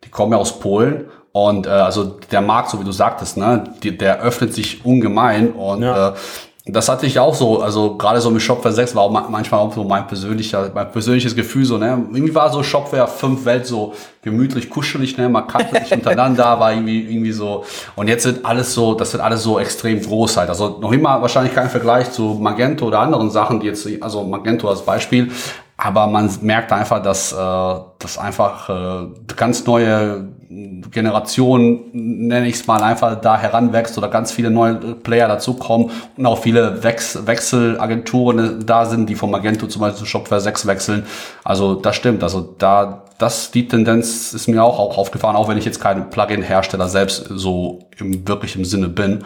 [0.05, 3.65] die kommen ja aus Polen und äh, also der Markt, so wie du sagtest, ne,
[3.83, 6.11] die, der öffnet sich ungemein und ja.
[6.11, 6.13] äh,
[6.65, 9.75] das hatte ich auch so, also gerade so mit Shopware 6 war auch manchmal auch
[9.75, 13.95] so mein persönlicher, mein persönliches Gefühl so, ne, irgendwie war so Shopware 5 Welt so
[14.23, 17.65] gemütlich, kuschelig, ne, man kannte sich untereinander, war irgendwie, irgendwie so,
[17.97, 21.21] und jetzt sind alles so, das wird alles so extrem groß halt, also noch immer
[21.21, 25.33] wahrscheinlich kein Vergleich zu Magento oder anderen Sachen, die jetzt, also Magento als Beispiel,
[25.77, 30.29] aber man merkt einfach, dass, äh, dass einfach äh, ganz neue
[30.91, 36.27] Generation, nenne ich es mal, einfach da heranwächst oder ganz viele neue Player dazukommen und
[36.27, 41.07] auch viele Wechs Wechselagenturen da sind, die vom Magento zum Beispiel zu Shopware 6 wechseln.
[41.45, 42.22] Also das stimmt.
[42.22, 46.11] Also da, das, die Tendenz ist mir auch, auch aufgefahren, auch wenn ich jetzt kein
[46.11, 49.24] Plugin-Hersteller selbst so im wirklichen Sinne bin.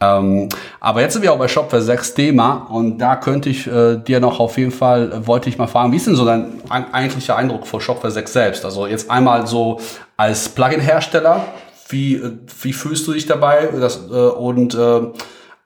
[0.00, 0.48] Ähm,
[0.80, 4.20] aber jetzt sind wir auch bei Shopware 6 Thema und da könnte ich äh, dir
[4.20, 7.36] noch auf jeden Fall, äh, wollte ich mal fragen, wie ist denn so dein eigentlicher
[7.36, 8.64] Eindruck vor Shopware 6 selbst?
[8.64, 9.80] Also jetzt einmal so
[10.16, 11.44] als Plugin-Hersteller,
[11.90, 12.32] wie, äh,
[12.62, 13.68] wie fühlst du dich dabei?
[13.78, 15.00] Das, äh, und äh,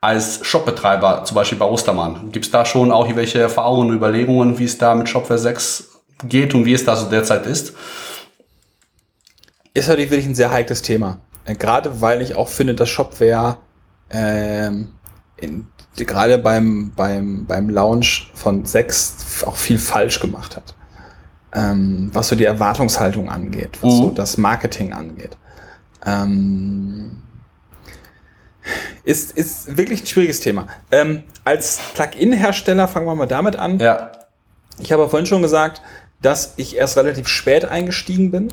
[0.04, 4.58] als Shopbetreiber, zum Beispiel bei Ostermann, gibt es da schon auch irgendwelche Erfahrungen und Überlegungen,
[4.58, 5.88] wie es da mit Shopware 6
[6.24, 7.72] geht und wie es da so derzeit ist?
[9.72, 11.18] Ist natürlich wirklich ein sehr heikles Thema.
[11.46, 13.56] Äh, gerade weil ich auch finde, dass Shopware
[14.10, 14.92] ähm,
[15.38, 20.74] in, gerade beim, beim, beim Launch von 6 auch viel falsch gemacht hat.
[21.54, 23.98] Ähm, was so die Erwartungshaltung angeht, was mhm.
[23.98, 25.38] so das Marketing angeht.
[26.04, 27.22] Ähm,
[29.04, 30.68] ist, ist wirklich ein schwieriges Thema.
[30.90, 33.78] Ähm, als Plugin-Hersteller fangen wir mal damit an.
[33.78, 34.12] Ja.
[34.78, 35.82] Ich habe vorhin schon gesagt,
[36.22, 38.48] dass ich erst relativ spät eingestiegen bin.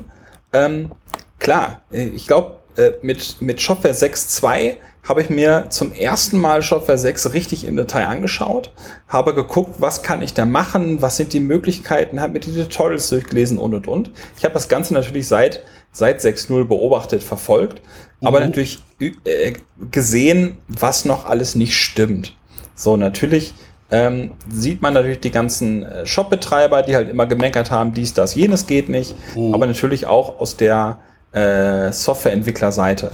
[0.52, 0.92] Ähm,
[1.38, 6.62] klar, äh, ich glaube, äh, mit, mit Shopware 6.2 habe ich mir zum ersten Mal
[6.62, 8.72] Shopware 6 richtig im Detail angeschaut,
[9.08, 13.08] habe geguckt, was kann ich da machen, was sind die Möglichkeiten, habe mir die Tutorials
[13.08, 14.10] durchgelesen und und und.
[14.36, 17.82] Ich habe das Ganze natürlich seit, seit 6.0 beobachtet, verfolgt,
[18.20, 18.26] mhm.
[18.26, 19.52] aber natürlich äh,
[19.90, 22.34] gesehen, was noch alles nicht stimmt.
[22.74, 23.54] So, natürlich
[23.92, 28.34] ähm, sieht man natürlich die ganzen äh, Shop-Betreiber, die halt immer gemeckert haben, dies, das,
[28.34, 29.52] jenes geht nicht, mhm.
[29.54, 30.98] aber natürlich auch aus der
[31.32, 33.10] äh, Softwareentwicklerseite.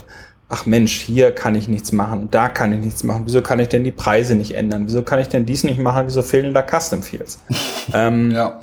[0.49, 3.25] Ach Mensch, hier kann ich nichts machen, da kann ich nichts machen.
[3.27, 4.85] Wieso kann ich denn die Preise nicht ändern?
[4.87, 6.05] Wieso kann ich denn dies nicht machen?
[6.07, 7.43] Wieso fehlen da Custom Fields?
[7.93, 8.61] ähm, ja.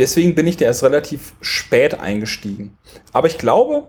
[0.00, 2.78] Deswegen bin ich da erst relativ spät eingestiegen.
[3.12, 3.84] Aber ich glaube,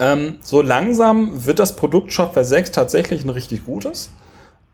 [0.00, 4.10] ähm, so langsam wird das Produkt Shopware 6 tatsächlich ein richtig gutes.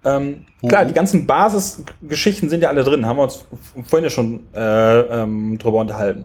[0.02, 0.68] Ähm, mhm.
[0.68, 3.44] Klar, die ganzen Basisgeschichten sind ja alle drin, haben wir uns
[3.86, 6.24] vorhin ja schon äh, ähm, drüber unterhalten.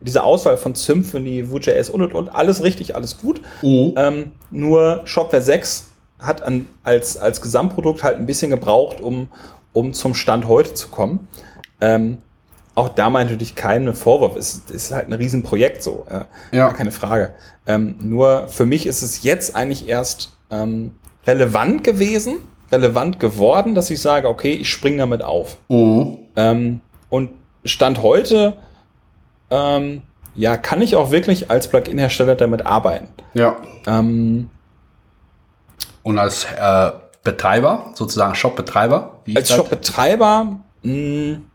[0.00, 3.40] Diese Auswahl von Symphony, Vue.js und und und, alles richtig, alles gut.
[3.62, 3.94] Mhm.
[3.96, 5.88] Ähm, nur Shopware 6
[6.20, 9.26] hat an, als, als Gesamtprodukt halt ein bisschen gebraucht, um,
[9.72, 11.26] um zum Stand heute zu kommen.
[11.80, 12.18] Ähm,
[12.74, 14.36] auch da mal natürlich keine Vorwurf.
[14.36, 16.06] Es ist halt ein Riesenprojekt so.
[16.08, 16.72] Äh, ja.
[16.72, 17.34] Keine Frage.
[17.66, 20.94] Ähm, nur für mich ist es jetzt eigentlich erst ähm,
[21.26, 22.38] relevant gewesen,
[22.72, 25.56] relevant geworden, dass ich sage, okay, ich springe damit auf.
[25.68, 26.18] Mhm.
[26.36, 27.30] Ähm, und
[27.64, 28.54] Stand heute,
[29.50, 30.02] ähm,
[30.34, 33.08] ja, kann ich auch wirklich als Plugin-Hersteller damit arbeiten.
[33.34, 33.56] Ja.
[33.86, 34.48] Ähm,
[36.02, 36.90] und als äh,
[37.22, 39.20] Betreiber, sozusagen Shop-Betreiber?
[39.34, 41.49] Als Shop-Betreiber hm,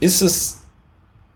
[0.00, 0.60] ist es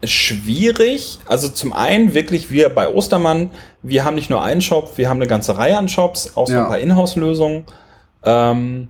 [0.03, 1.19] schwierig.
[1.27, 3.51] Also zum einen wirklich wir bei Ostermann,
[3.83, 6.55] wir haben nicht nur einen Shop, wir haben eine ganze Reihe an Shops, auch so
[6.55, 6.62] ja.
[6.62, 7.65] ein paar Inhouse-Lösungen.
[8.25, 8.89] Ähm,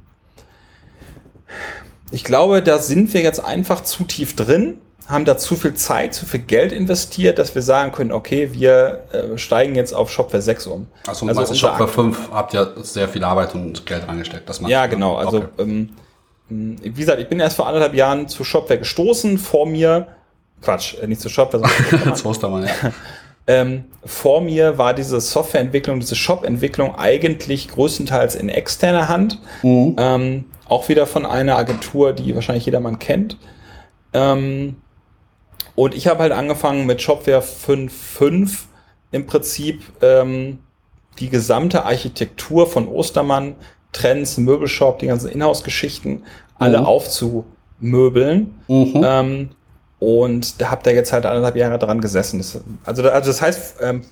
[2.11, 6.15] ich glaube, da sind wir jetzt einfach zu tief drin, haben da zu viel Zeit,
[6.15, 10.43] zu viel Geld investiert, dass wir sagen können, okay, wir äh, steigen jetzt auf Shopware
[10.43, 10.87] 6 um.
[11.07, 14.49] Achso, also meinst Shopware 5 habt ihr sehr viel Arbeit und Geld reingesteckt.
[14.49, 15.17] Das ja, genau.
[15.17, 15.49] Also okay.
[15.59, 15.91] ähm,
[16.49, 19.39] wie gesagt, ich bin erst vor anderthalb Jahren zu Shopware gestoßen.
[19.39, 20.09] Vor mir,
[20.61, 22.93] Quatsch, äh, nicht zu Shopware, sondern zu Ostermann, ja.
[23.47, 29.39] Ähm, vor mir war diese Softwareentwicklung, diese Shop-Entwicklung eigentlich größtenteils in externer Hand.
[29.63, 29.97] Mhm.
[29.99, 33.37] Ähm, auch wieder von einer Agentur, die wahrscheinlich jedermann kennt.
[34.15, 34.77] Ähm,
[35.75, 38.61] und ich habe halt angefangen mit Shopware 5.5
[39.11, 40.61] im Prinzip ähm,
[41.19, 43.57] die gesamte Architektur von Ostermann,
[43.95, 46.23] Trends, Möbelshop, die ganzen Inhouse-Geschichten,
[46.59, 46.87] alle mhm.
[46.87, 48.55] aufzumöbeln.
[48.69, 49.03] Mhm.
[49.05, 49.49] Ähm,
[49.99, 52.39] und da habt ihr jetzt halt anderthalb Jahre dran gesessen.
[52.39, 54.03] Das, also, also das heißt, ähm,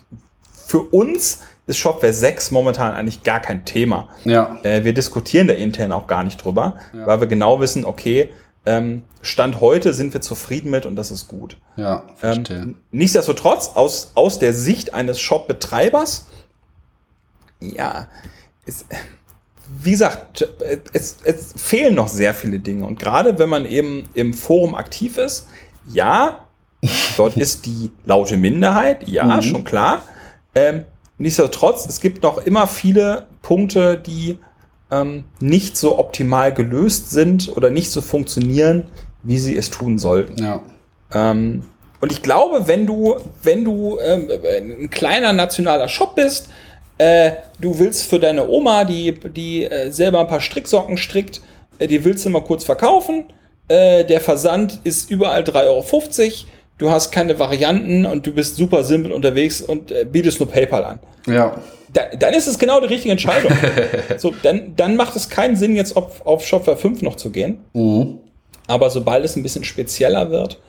[0.66, 4.08] für uns ist Shopware 6 momentan eigentlich gar kein Thema.
[4.24, 4.58] Ja.
[4.62, 7.06] Äh, wir diskutieren da intern auch gar nicht drüber, Ja.
[7.06, 8.30] weil wir genau wissen, okay,
[8.64, 11.56] ähm, Stand heute sind wir zufrieden mit und das ist gut.
[11.76, 12.58] Ja, verstehe.
[12.58, 16.26] Ähm, nichtsdestotrotz, aus, aus der Sicht eines Shop-Betreibers,
[17.60, 18.08] ja,
[18.64, 18.86] ist,
[19.80, 20.46] wie gesagt,
[20.92, 22.84] es, es fehlen noch sehr viele Dinge.
[22.86, 25.46] Und gerade wenn man eben im Forum aktiv ist,
[25.90, 26.46] ja,
[27.16, 29.42] dort ist die laute Minderheit, ja, Mhm.
[29.42, 30.02] schon klar.
[30.54, 30.84] Ähm,
[31.18, 34.38] nichtsdestotrotz, es gibt noch immer viele Punkte, die
[34.90, 38.84] ähm, nicht so optimal gelöst sind oder nicht so funktionieren,
[39.22, 40.42] wie sie es tun sollten.
[40.42, 40.60] ja.
[41.14, 41.62] Ähm,
[42.00, 43.14] und ich glaube, wenn du,
[43.44, 44.28] wenn du ähm,
[44.80, 46.48] ein kleiner nationaler Shop bist,
[47.02, 51.40] äh, du willst für deine Oma, die, die äh, selber ein paar Stricksocken strickt,
[51.78, 53.24] äh, die willst du mal kurz verkaufen.
[53.66, 55.84] Äh, der Versand ist überall 3,50 Euro.
[56.78, 60.84] Du hast keine Varianten und du bist super simpel unterwegs und äh, bietest nur PayPal
[60.84, 61.00] an.
[61.26, 61.56] Ja.
[61.92, 63.52] Da, dann ist es genau die richtige Entscheidung.
[64.16, 67.64] so, dann, dann macht es keinen Sinn, jetzt auf, auf Shopware 5 noch zu gehen.
[67.72, 68.18] Mhm.
[68.68, 70.60] Aber sobald es ein bisschen spezieller wird,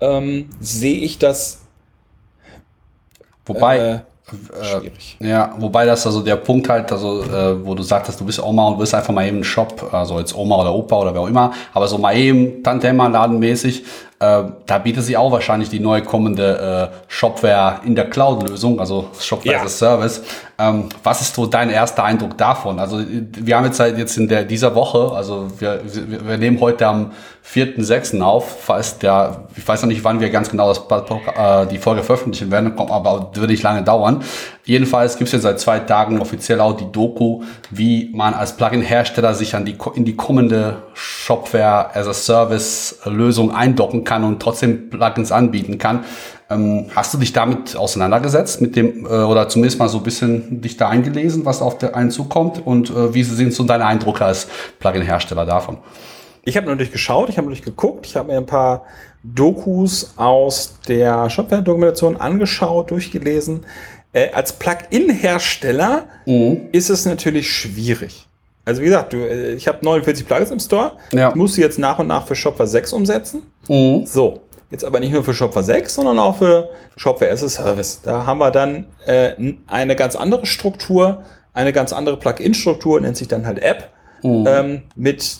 [0.00, 1.60] ähm, sehe ich das
[3.44, 5.16] Wobei, äh, äh, schwierig.
[5.20, 8.68] Ja, wobei das also der Punkt halt, also äh, wo du sagtest, du bist Oma
[8.68, 11.52] und willst einfach mal eben Shop, also jetzt Oma oder Opa oder wer auch immer,
[11.72, 13.84] aber so mal eben Tante Emma ladenmäßig,
[14.18, 19.10] äh, da bietet sich auch wahrscheinlich die neu kommende äh, Shopware in der Cloud-Lösung, also
[19.20, 19.62] Shopware Ja.
[19.62, 20.22] as a Service.
[20.58, 22.78] Ähm, was ist so dein erster Eindruck davon?
[22.78, 26.58] Also wir haben jetzt halt jetzt in der dieser Woche, also wir, wir, wir nehmen
[26.60, 27.10] heute am
[27.46, 28.22] 4.6.
[28.22, 32.02] auf, falls der, ich weiß noch nicht, wann wir ganz genau das, äh, die Folge
[32.02, 34.22] veröffentlichen werden, kommt aber wird nicht lange dauern.
[34.66, 39.32] Jedenfalls gibt es jetzt seit zwei Tagen offiziell auch die Doku, wie man als Plugin-Hersteller
[39.32, 45.30] sich an die, in die kommende Shopware as a Service-Lösung eindocken kann und trotzdem Plugins
[45.30, 46.04] anbieten kann.
[46.50, 50.60] Ähm, hast du dich damit auseinandergesetzt, mit dem, äh, oder zumindest mal so ein bisschen
[50.60, 54.24] dich da eingelesen, was auf der einen zukommt und äh, wie sind so deine Eindrücke
[54.24, 54.48] als
[54.80, 55.78] Plugin-Hersteller davon?
[56.44, 58.84] Ich habe natürlich geschaut, ich habe natürlich geguckt, ich habe mir ein paar
[59.24, 63.64] Dokus aus der Shopware-Dokumentation angeschaut, durchgelesen.
[64.16, 66.68] Äh, als Plugin-Hersteller Mhm.
[66.72, 68.26] ist es natürlich schwierig.
[68.64, 70.92] Also wie gesagt, du, äh, ich habe 49 Plugins im Store.
[71.12, 71.28] Ja.
[71.28, 73.42] Ich muss sie jetzt nach und nach für Shopware 6 umsetzen.
[73.68, 74.06] Mhm.
[74.06, 74.40] So,
[74.70, 78.00] jetzt aber nicht nur für Shopware 6, sondern auch für Shopware as a Service.
[78.02, 79.32] Da haben wir dann äh,
[79.66, 83.90] eine ganz andere Struktur, eine ganz andere Plugin-Struktur, nennt sich dann halt App,
[84.24, 85.38] ähm, mit,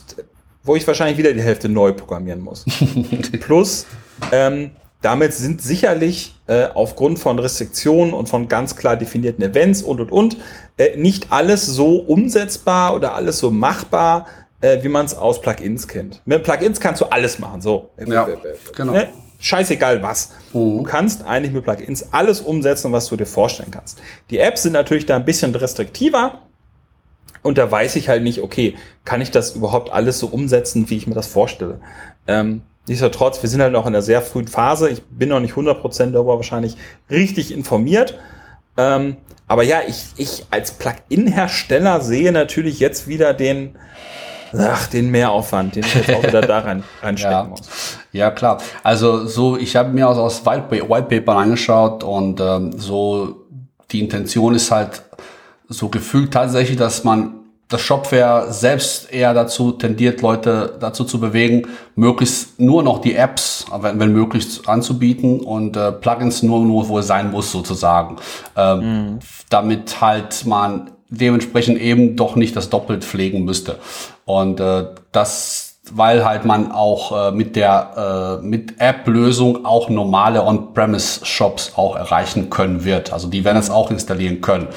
[0.62, 2.64] wo ich wahrscheinlich wieder die Hälfte neu programmieren muss.
[3.41, 3.87] Plus,
[4.33, 4.70] ähm,
[5.03, 10.11] damit sind sicherlich äh, aufgrund von Restriktionen und von ganz klar definierten Events und und
[10.11, 10.37] und
[10.79, 14.27] äh, nicht alles so umsetzbar oder alles so machbar,
[14.61, 16.23] äh, wie man es aus Plugins kennt.
[16.25, 17.91] Mit Plugins kannst du alles machen, so.
[18.05, 18.29] Ja,
[18.75, 18.93] genau.
[18.93, 19.09] Ne?
[19.39, 20.33] Scheißegal was.
[20.53, 24.01] Du kannst eigentlich mit Plugins alles umsetzen, was du dir vorstellen kannst.
[24.31, 26.41] Die Apps sind natürlich da ein bisschen restriktiver.
[27.43, 28.75] Und da weiß ich halt nicht, okay,
[29.05, 31.81] kann ich das überhaupt alles so umsetzen, wie ich mir das vorstelle?
[32.27, 34.89] Ähm, nichtsdestotrotz, wir sind halt noch in einer sehr frühen Phase.
[34.91, 36.76] Ich bin noch nicht 100% darüber wahrscheinlich
[37.11, 38.18] richtig informiert.
[38.76, 39.16] Ähm,
[39.49, 43.76] aber ja, ich, ich als Plugin-Hersteller sehe natürlich jetzt wieder den,
[44.57, 47.45] ach, den Mehraufwand, den ich jetzt auch wieder da rein, reinstecken Ja.
[47.45, 47.68] muss.
[48.12, 48.61] Ja, klar.
[48.82, 53.47] Also so, ich habe mir aus, aus White, Paper angeschaut und ähm, so
[53.93, 55.03] die Intention ist halt
[55.68, 57.34] so gefühlt tatsächlich, dass man
[57.69, 63.67] das Shopware selbst eher dazu tendiert, Leute dazu zu bewegen, möglichst nur noch die Apps,
[63.81, 68.17] wenn, wenn möglich, anzubieten und äh, Plugins nur, nur wo es sein muss, sozusagen.
[68.57, 69.19] Ähm,
[69.51, 73.79] Damit halt man dementsprechend eben doch nicht das doppelt pflegen müsste.
[74.25, 80.45] Und äh, das weil halt man auch äh, mit der äh, mit App-Lösung auch normale
[80.45, 83.12] On-Premise-Shops auch erreichen können wird.
[83.12, 84.68] Also die werden es auch installieren können.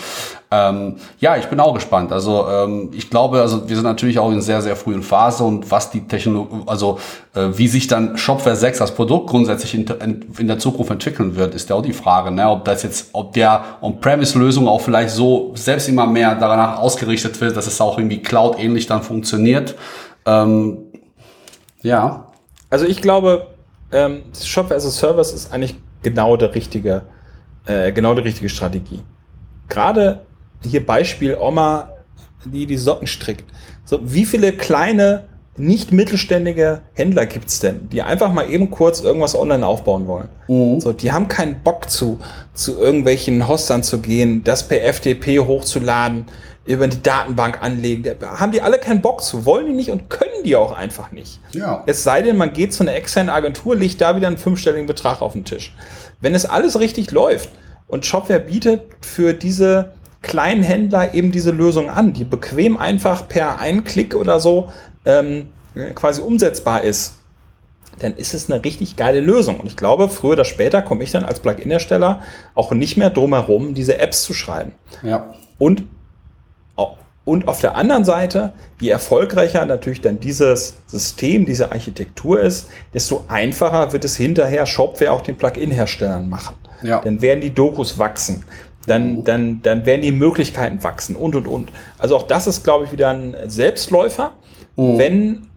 [0.51, 2.11] Ähm, ja, ich bin auch gespannt.
[2.11, 5.69] Also ähm, ich glaube, also wir sind natürlich auch in sehr sehr frühen Phase und
[5.69, 6.99] was die Technologie, also
[7.35, 9.85] äh, wie sich dann Shopware 6 als Produkt grundsätzlich in,
[10.39, 12.49] in, der Zukunft entwickeln wird, ist ja auch die Frage, ne?
[12.49, 17.55] ob das jetzt, ob der On-Premise-Lösung auch vielleicht so selbst immer mehr danach ausgerichtet wird,
[17.55, 19.75] dass es auch irgendwie Cloud-ähnlich dann funktioniert.
[20.25, 20.88] Ähm,
[21.81, 22.27] ja,
[22.69, 23.47] Also ich glaube,
[23.91, 27.03] ähm, Shopware as a Service ist eigentlich genau der richtige,
[27.65, 29.01] äh, genau die richtige Strategie.
[29.67, 30.21] Gerade
[30.63, 31.89] hier Beispiel Oma,
[32.45, 33.45] die die Socken strickt.
[33.85, 35.25] So, wie viele kleine,
[35.57, 40.29] nicht mittelständige Händler gibt's denn, die einfach mal eben kurz irgendwas online aufbauen wollen?
[40.79, 42.19] So, die haben keinen Bock zu,
[42.53, 46.25] zu irgendwelchen Hostern zu gehen, das per FTP hochzuladen,
[46.69, 48.03] über die Datenbank anlegen.
[48.19, 51.11] Da haben die alle keinen Bock zu, wollen die nicht und können die auch einfach
[51.11, 51.39] nicht.
[51.51, 51.83] Ja.
[51.87, 55.21] Es sei denn, man geht zu einer externen Agentur, legt da wieder einen fünfstelligen Betrag
[55.21, 55.73] auf den Tisch.
[56.21, 57.49] Wenn es alles richtig läuft
[57.87, 63.59] und Shopware bietet für diese kleinen Händler eben diese Lösung an, die bequem einfach per
[63.59, 64.71] einen Klick oder so
[65.05, 65.47] ähm,
[65.95, 67.15] quasi umsetzbar ist,
[67.97, 69.59] dann ist es eine richtig geile Lösung.
[69.59, 72.21] Und ich glaube, früher oder später komme ich dann als Plugin-Hersteller
[72.53, 74.73] auch nicht mehr drum herum, diese Apps zu schreiben.
[75.01, 75.33] Ja.
[75.57, 75.83] Und,
[77.29, 83.23] und auf der anderen Seite, je erfolgreicher natürlich dann dieses System, diese Architektur ist, desto
[83.27, 86.55] einfacher wird es hinterher Shopware auch den Plugin-Herstellern machen.
[86.81, 87.01] Ja.
[87.01, 88.43] Dann werden die Dokus wachsen.
[88.87, 91.71] Dann, dann, dann werden die Möglichkeiten wachsen und, und, und.
[91.99, 94.31] Also auch das ist, glaube ich, wieder ein Selbstläufer,
[94.79, 94.97] Mhm.
[94.97, 95.47] wenn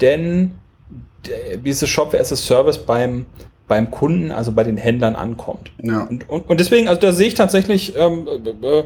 [0.00, 0.50] denn
[1.64, 3.26] diese Shopware as a Service beim,
[3.66, 5.70] beim Kunden, also bei den Händlern ankommt.
[5.82, 6.02] Ja.
[6.02, 8.84] Und, und, und deswegen, also da sehe ich tatsächlich ähm, äh, äh,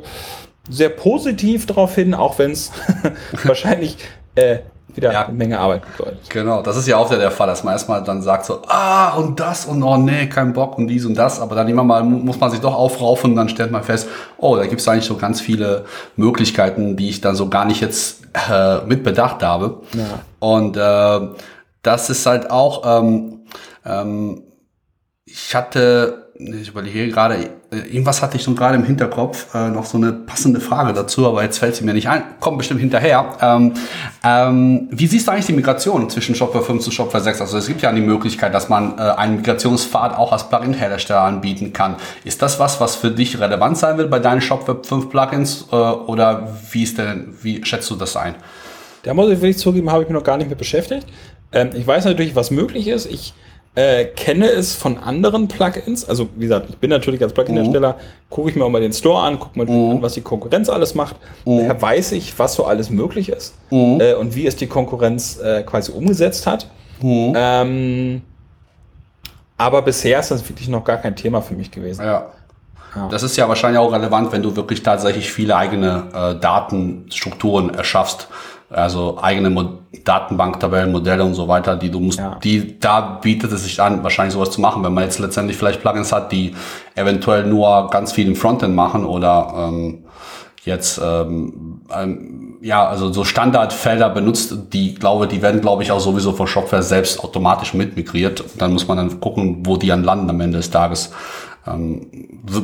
[0.69, 2.71] sehr positiv darauf hin, auch wenn es
[3.45, 3.97] wahrscheinlich
[4.35, 4.59] äh,
[4.95, 5.27] wieder Ja.
[5.27, 6.31] eine Menge Arbeit bedeutet.
[6.31, 9.11] Genau, das ist ja auch wieder der Fall, dass man erstmal dann sagt so, ah,
[9.15, 12.03] und das und oh nee, kein Bock und dies und das, aber dann immer mal
[12.03, 14.09] mu- muss man sich doch aufraufen und dann stellt man fest,
[14.39, 15.85] oh, da gibt es eigentlich so ganz viele
[16.17, 19.83] Möglichkeiten, die ich dann so gar nicht jetzt äh, mit bedacht habe.
[19.95, 20.21] Ja.
[20.39, 21.35] Und äh,
[21.83, 23.41] das ist halt auch, ähm,
[23.85, 24.43] ähm,
[25.27, 29.99] ich hatte, ich überlege gerade, irgendwas hatte ich schon gerade im Hinterkopf, äh, noch so
[29.99, 32.23] eine passende Frage dazu, aber jetzt fällt sie mir nicht ein.
[32.39, 33.35] Kommt bestimmt hinterher.
[33.41, 33.73] Ähm,
[34.25, 37.41] ähm, wie siehst du eigentlich die Migration zwischen Shopware 5 zu Shopware 6?
[37.41, 41.73] Also es gibt ja die Möglichkeit, dass man äh, einen Migrationspfad auch als Plugin-Hersteller anbieten
[41.73, 41.97] kann.
[42.25, 45.67] Ist das was, was für dich relevant sein wird bei deinen Shopware 5 Plugins?
[45.73, 48.37] Äh, oder wie ist denn, wie schätzt du das ein?
[49.03, 51.07] Da muss ich wirklich zugeben, habe ich mich noch gar nicht mit beschäftigt.
[51.53, 53.07] Ähm, ich weiß natürlich, was möglich ist.
[53.07, 53.35] Ich
[53.77, 56.09] äh, kenne es von anderen Plugins.
[56.09, 57.97] Also, wie gesagt, ich bin natürlich als Plugin-Hersteller,
[58.31, 60.95] gucke ich mir auch mal den Store an, gucke mir an, was die Konkurrenz alles
[60.95, 61.17] macht.
[61.45, 65.63] Daher weiß ich, was so alles möglich ist äh, und wie es die Konkurrenz äh,
[65.63, 66.69] quasi umgesetzt hat.
[67.03, 68.23] Ähm,
[69.59, 72.05] aber bisher ist das wirklich noch gar kein Thema für mich gewesen.
[72.05, 72.31] Ja.
[73.11, 78.29] Das ist ja wahrscheinlich auch relevant, wenn du wirklich tatsächlich viele eigene äh, Datenstrukturen erschaffst.
[78.71, 82.37] Also eigene Mo Datenbanktabellen, Modelle und so weiter, die du musst, Ja.
[82.43, 85.81] die, da bietet es sich an, wahrscheinlich sowas zu machen, wenn man jetzt letztendlich vielleicht
[85.81, 86.55] Plugins hat, die
[86.95, 90.05] eventuell nur ganz viel im Frontend machen oder ähm,
[90.65, 96.01] jetzt ähm, ähm, ja, also so Standardfelder benutzt, die glaube, die werden glaube ich auch
[96.01, 98.45] sowieso von Shopware selbst automatisch mitmigriert.
[98.59, 101.13] Dann muss man dann gucken, wo die dann landen am Ende des Tages.
[101.67, 102.07] Ähm,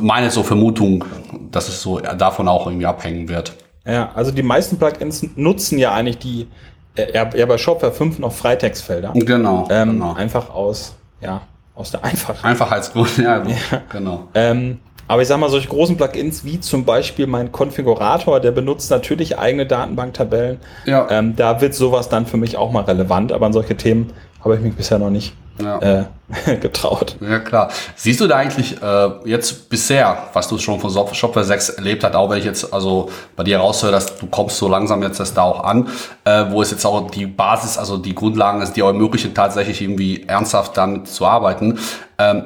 [0.01, 1.03] meine so Vermutung,
[1.51, 3.53] dass es so davon auch irgendwie abhängen wird.
[3.85, 6.47] Ja, also die meisten Plugins nutzen ja eigentlich die,
[6.95, 9.11] äh, ja, ja bei Shopware 5 noch Freitextfelder.
[9.13, 10.13] Genau, Ähm, genau.
[10.13, 11.41] Einfach aus, ja,
[11.75, 12.45] aus der Einfachheit.
[12.45, 13.43] Einfachheitsgrund, ja,
[13.91, 14.27] genau.
[14.33, 18.89] Ähm, aber ich sag mal, solche großen Plugins wie zum Beispiel mein Konfigurator, der benutzt
[18.89, 20.59] natürlich eigene Datenbanktabellen.
[20.85, 21.07] Ja.
[21.11, 24.13] Ähm, da wird sowas dann für mich auch mal relevant, aber an solche Themen
[24.43, 25.79] habe ich mich bisher noch nicht Ja.
[25.79, 26.05] äh,
[26.61, 27.15] getraut.
[27.21, 27.69] Ja, klar.
[27.95, 32.15] Siehst du da eigentlich äh, jetzt bisher, was du schon von Shopware 6 erlebt hast,
[32.15, 35.37] auch wenn ich jetzt also bei dir raushöre, dass du kommst so langsam jetzt erst
[35.37, 35.87] da auch an,
[36.25, 40.23] äh, wo es jetzt auch die Basis, also die Grundlagen ist, die ermöglichen, tatsächlich irgendwie
[40.23, 41.77] ernsthaft damit zu arbeiten.
[42.17, 42.43] Ähm,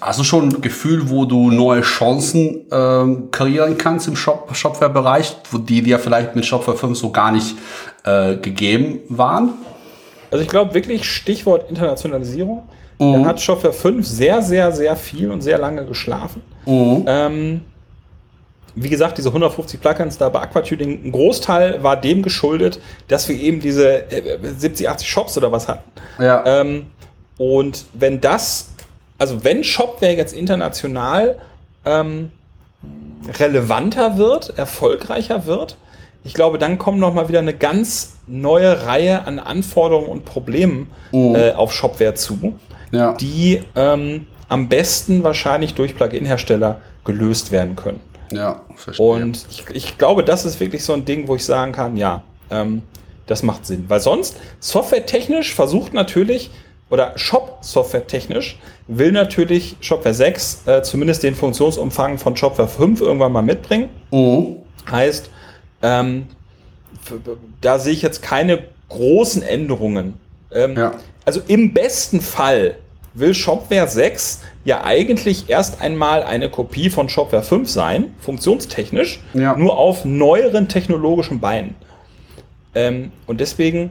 [0.00, 5.36] hast du schon ein Gefühl, wo du neue Chancen ähm, kreieren kannst im Shop Shopware-Bereich,
[5.50, 7.56] wo die dir vielleicht mit Shopware 5 so gar nicht
[8.04, 9.54] äh, gegeben waren?
[10.30, 12.62] Also ich glaube wirklich Stichwort Internationalisierung.
[12.98, 16.42] Da hat Shopware 5 sehr, sehr, sehr viel und sehr lange geschlafen.
[17.06, 17.62] Ähm,
[18.74, 22.78] wie gesagt, diese 150 Plugins da bei Aquatuning, ein Großteil war dem geschuldet,
[23.08, 25.90] dass wir eben diese äh, 70, 80 Shops oder was hatten.
[26.18, 26.44] Ja.
[26.44, 26.86] Ähm,
[27.38, 28.68] und wenn das,
[29.18, 31.38] also wenn Shopware jetzt international
[31.86, 32.30] ähm,
[33.38, 35.76] relevanter wird, erfolgreicher wird,
[36.24, 40.90] ich glaube, dann kommt noch mal wieder eine ganz neue Reihe an Anforderungen und Problemen
[41.12, 42.54] äh, auf Shopware zu,
[42.92, 43.14] ja.
[43.14, 48.00] die ähm, am besten wahrscheinlich durch Plugin-Hersteller gelöst werden können.
[48.30, 49.06] ja, verstehe.
[49.06, 52.22] Und ich, ich glaube, das ist wirklich so ein Ding, wo ich sagen kann, ja,
[52.50, 52.82] ähm,
[53.26, 53.84] das macht Sinn.
[53.88, 56.50] Weil sonst, softwaretechnisch versucht natürlich,
[56.90, 58.58] oder Shop-Software-technisch,
[58.88, 63.88] will natürlich Shopware 6 äh, zumindest den Funktionsumfang von Shopware 5 irgendwann mal mitbringen.
[64.10, 64.56] Mhm.
[64.90, 65.30] Heißt,
[65.82, 66.26] ähm,
[67.60, 70.14] da sehe ich jetzt keine großen Änderungen.
[70.52, 70.92] Ähm, Ja.
[71.24, 72.76] Also im besten Fall
[73.14, 79.56] will Shopware 6 ja eigentlich erst einmal eine Kopie von Shopware 5 sein, funktionstechnisch, Ja.
[79.56, 81.74] nur auf neueren technologischen Beinen.
[82.74, 83.90] Ähm, und deswegen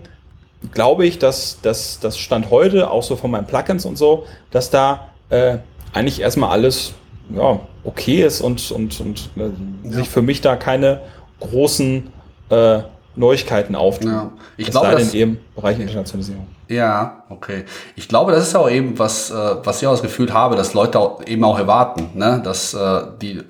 [0.73, 5.09] glaube ich, dass das Stand heute, auch so von meinen Plugins und so, dass da
[5.29, 5.57] äh,
[5.93, 6.93] eigentlich erstmal alles
[7.33, 11.01] ja, okay ist und, und, und äh, sich für mich da keine
[11.39, 12.11] großen
[12.49, 12.79] äh,
[13.15, 14.11] Neuigkeiten auftun.
[14.11, 14.31] Ja.
[14.57, 16.47] Ich glaube, das- eben Bereich Internationalisierung.
[16.67, 17.65] Ja, okay.
[17.95, 19.33] Ich glaube, das ist auch eben was, äh,
[19.63, 23.01] was ich auch das Gefühl habe, dass Leute auch, eben auch erwarten, ne, dass äh,
[23.19, 23.43] die äh,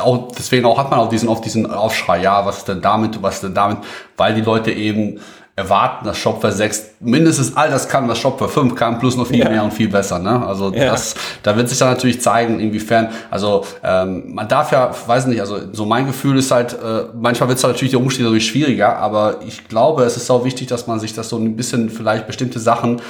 [0.00, 3.40] auch deswegen auch hat man auch diesen auf diesen Aufschrei, ja, was denn damit, was
[3.40, 3.78] denn damit,
[4.16, 5.20] weil die Leute eben
[5.58, 9.38] erwarten, dass Shopware 6 mindestens all das kann, was Shopware 5 kann, plus noch viel
[9.38, 9.48] Ja.
[9.48, 10.18] mehr und viel besser.
[10.18, 10.46] Ne?
[10.46, 10.90] Also Ja.
[10.92, 15.40] das, da wird sich dann natürlich zeigen, inwiefern, also ähm, man darf ja, weiß nicht,
[15.40, 18.98] also so mein Gefühl ist halt, äh, manchmal wird es natürlich der Umstieg dadurch schwieriger,
[18.98, 22.26] aber ich glaube, es ist auch wichtig, dass man sich das so ein bisschen vielleicht
[22.26, 23.00] bestimmte Sachen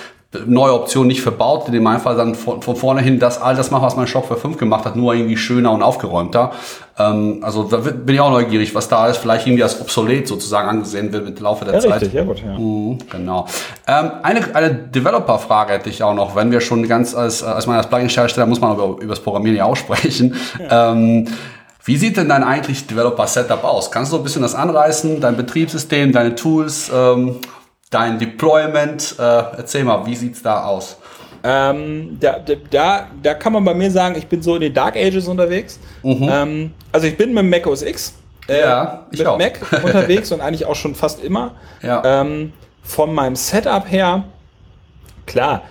[0.47, 3.71] neue Optionen nicht verbaut, in dem Fall dann von, von vorne hin das all das
[3.71, 6.53] macht, was mein Shop für 5 gemacht hat, nur irgendwie schöner und aufgeräumter.
[6.99, 10.69] Ähm, also da bin ich auch neugierig, was da ist, vielleicht irgendwie als obsolet sozusagen
[10.69, 11.93] angesehen wird mit dem Laufe der Ja, Zeit.
[12.03, 12.59] richtig, ja gut, ja.
[12.59, 13.47] Mhm, Genau.
[13.87, 17.77] Ähm, eine eine Developer-Frage hätte ich auch noch, wenn wir schon ganz als, als man
[17.77, 20.35] als Plugin-Hersteller muss man aber über das Programmieren ja auch sprechen.
[20.71, 21.29] Ähm,
[21.85, 23.91] wie sieht denn dein eigentlich Developer-Setup aus?
[23.93, 27.37] Kannst du ein bisschen das anreißen, dein Betriebssystem, deine Tools, ähm,
[27.91, 29.15] dein Deployment?
[29.21, 29.23] Äh,
[29.59, 30.97] erzähl mal, wie sieht's da aus?
[31.49, 32.41] Ähm, da,
[32.71, 35.79] da- da, kann man bei mir sagen, ich bin so in den Dark Ages unterwegs.
[36.03, 38.15] Ähm, also ich bin mit dem Mac OS X,
[38.49, 38.59] äh, Mhm.
[38.61, 39.39] Ja, ich mit auch.
[39.39, 41.53] Mac unterwegs und eigentlich auch schon fast immer.
[41.83, 42.03] Ja.
[42.23, 44.25] Ähm, von meinem Setup her,
[45.27, 45.63] klar,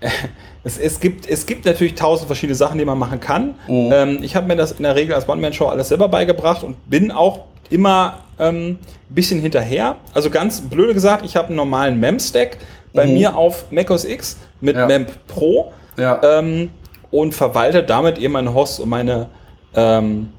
[0.64, 3.54] es, es, gibt, es gibt natürlich tausend verschiedene Sachen, die man machen kann.
[3.68, 3.90] Mhm.
[3.92, 7.12] Ähm, ich habe mir das in der Regel als One-Man-Show alles selber beigebracht und bin
[7.12, 8.78] auch immer ähm,
[9.10, 9.96] ein bisschen hinterher.
[10.14, 12.56] Also ganz blöde gesagt, ich habe einen normalen MEM-Stack
[12.92, 14.80] bei mir auf Mac OS X mit Mhm.
[14.80, 14.86] Ja.
[14.86, 16.20] MEMP Pro Ja.
[16.22, 16.70] ähm,
[17.10, 19.26] und verwalte damit eben meine Hosts und meine,
[19.74, 20.32] ähm,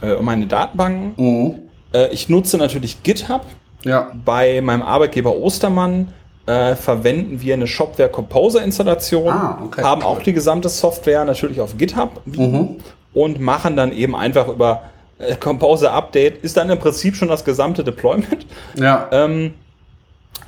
[0.00, 1.14] äh, und meine Datenbanken.
[1.16, 1.54] Mhm.
[1.92, 3.42] Äh, ich nutze natürlich GitHub.
[3.84, 4.12] Ja.
[4.24, 6.12] Bei meinem Arbeitgeber Ostermann
[6.46, 9.82] äh, verwenden wir eine Shopware Composer Installation, Ah, okay.
[9.82, 12.78] haben auch die gesamte Software natürlich auf GitHub liegen
[13.14, 14.82] und machen dann eben einfach über
[15.18, 18.46] äh, Composer Update, ist dann im Prinzip schon das gesamte Deployment.
[18.76, 19.08] Ja.
[19.12, 19.54] Ähm,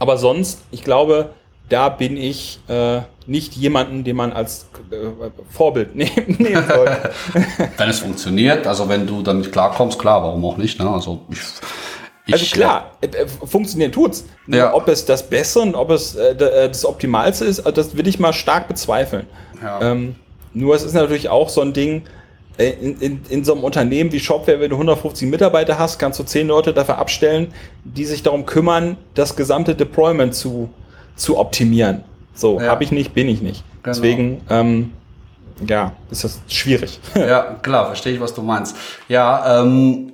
[0.01, 1.31] aber sonst, ich glaube,
[1.69, 4.97] da bin ich äh, nicht jemanden, den man als äh,
[5.51, 7.11] Vorbild nehmen, nehmen sollte.
[7.77, 10.79] wenn es funktioniert, also wenn du damit klarkommst, klar, warum auch nicht?
[10.79, 10.89] Ne?
[10.89, 11.39] Also ich,
[12.27, 14.25] ich Also klar, äh, äh, funktionieren tut's.
[14.47, 14.75] Nur Ja.
[14.75, 18.07] Ob es das Bessere und ob es äh, äh, das Optimalste ist, äh, das will
[18.07, 19.27] ich mal stark bezweifeln.
[19.63, 19.81] Ja.
[19.81, 20.17] Ähm,
[20.53, 22.03] nur es ist natürlich auch so ein Ding,
[22.57, 26.19] äh, in, in, in so einem Unternehmen wie Shopware, wenn du 150 Mitarbeiter hast, kannst
[26.21, 27.53] du 10 Leute dafür abstellen,
[27.83, 30.71] die sich darum kümmern, das gesamte Deployment zu,
[31.17, 32.05] zu optimieren.
[32.35, 32.69] So, Ja.
[32.69, 33.63] habe ich nicht, bin ich nicht.
[33.83, 33.95] Genau.
[33.95, 34.93] Deswegen, ähm,
[35.69, 36.99] ja, ist das schwierig.
[37.15, 38.77] Ja, klar, verstehe ich, was du meinst.
[39.09, 40.13] Ja, ähm,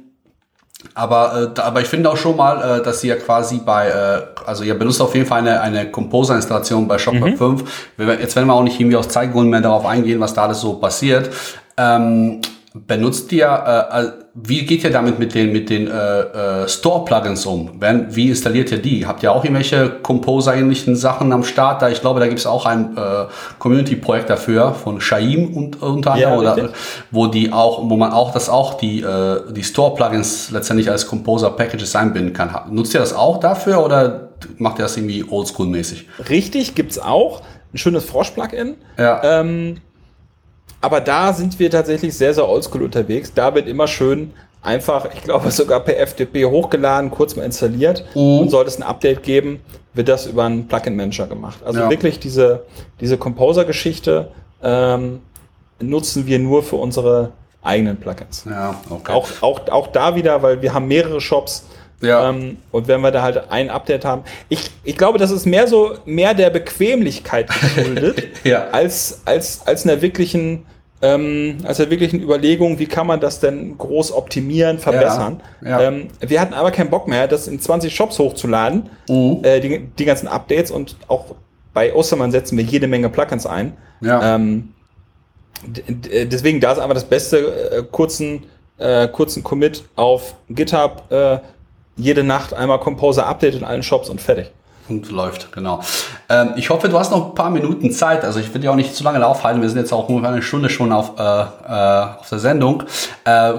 [0.95, 4.65] aber, äh, aber ich finde auch schon mal, äh, dass ihr quasi bei, äh, also
[4.65, 7.89] ihr benutzt auf jeden Fall eine, eine Composer-Installation bei Shopware 5.
[7.97, 10.45] Wir, werden- jetzt werden wir auch nicht irgendwie aus Zeitgründen mehr darauf eingehen, was da
[10.45, 11.31] alles so passiert.
[11.77, 12.41] Ähm,
[12.73, 17.45] benutzt ihr, äh, äh, wie geht ihr damit mit den, mit den äh, äh, Store-Plugins
[17.45, 17.81] um?
[17.81, 19.07] Wenn, wie installiert ihr die?
[19.07, 21.83] Habt ihr auch irgendwelche Composer-ähnlichen Sachen am Start?
[21.83, 23.25] Da ich glaube, da gibt es auch ein äh,
[23.59, 26.81] Community-Projekt dafür von Shaim und, unter Ja, anderem, oder, richtig.
[27.11, 31.97] wo die auch, wo man auch das auch die, äh, die Store-Plugins letztendlich als Composer-Packages
[31.97, 32.55] einbinden kann.
[32.71, 36.05] Nutzt ihr das auch dafür oder macht ihr das irgendwie oldschool-mäßig?
[36.29, 37.43] Richtig, gibt's auch.
[37.75, 38.77] Ein schönes Frosch-Plugin.
[38.97, 39.21] Ja.
[39.25, 39.79] Ähm,
[40.81, 43.33] aber da sind wir tatsächlich sehr, sehr oldschool unterwegs.
[43.35, 48.41] Da wird immer schön einfach, ich glaube sogar per FTP hochgeladen, kurz mal installiert Mhm.
[48.41, 49.61] und sollte es ein Update geben,
[49.95, 51.59] wird das über einen Plugin-Manager gemacht.
[51.65, 51.91] Also Ja.
[51.91, 52.65] wirklich diese,
[53.01, 54.31] diese Composer-Geschichte
[54.63, 55.21] ähm,
[55.81, 58.45] nutzen wir nur für unsere eigenen Plugins.
[58.49, 59.13] Ja, okay.
[59.13, 61.65] Auch, auch, auch da wieder, weil wir haben mehrere Shops.
[62.03, 62.31] Ja.
[62.31, 65.67] Ähm, und wenn wir da halt ein Update haben, ich, ich glaube, das ist mehr
[65.67, 68.69] so mehr der Bequemlichkeit geschuldet, Ja.
[68.73, 70.65] als, als, als einer wirklichen,
[71.03, 75.43] ähm, als einer wirklichen Überlegung, wie kann man das denn groß optimieren, verbessern.
[75.63, 75.81] Ja.
[75.83, 79.41] Ähm, wir hatten aber keinen Bock mehr, das in 20 Shops hochzuladen, Mhm.
[79.43, 81.27] äh, die, die ganzen Updates und auch
[81.75, 83.75] bei Ostermann setzen wir jede Menge Plugins ein.
[84.01, 84.35] Ja.
[84.37, 84.71] Ähm,
[85.67, 87.39] d- deswegen, da ist aber das beste,
[87.79, 88.45] äh, kurzen,
[88.79, 91.39] äh, kurzen Commit auf GitHub, äh,
[92.01, 94.51] jede Nacht einmal Composer Update in allen Shops und fertig.
[94.91, 95.81] Und läuft, genau.
[96.29, 98.25] Ähm, ich hoffe, du hast noch ein paar Minuten Zeit.
[98.25, 99.63] Also ich will dir auch nicht zu lange aufhalten.
[99.63, 102.83] Wir sind jetzt auch ungefähr eine Stunde schon auf, äh, äh, auf der Sendung.
[103.25, 103.53] Äh,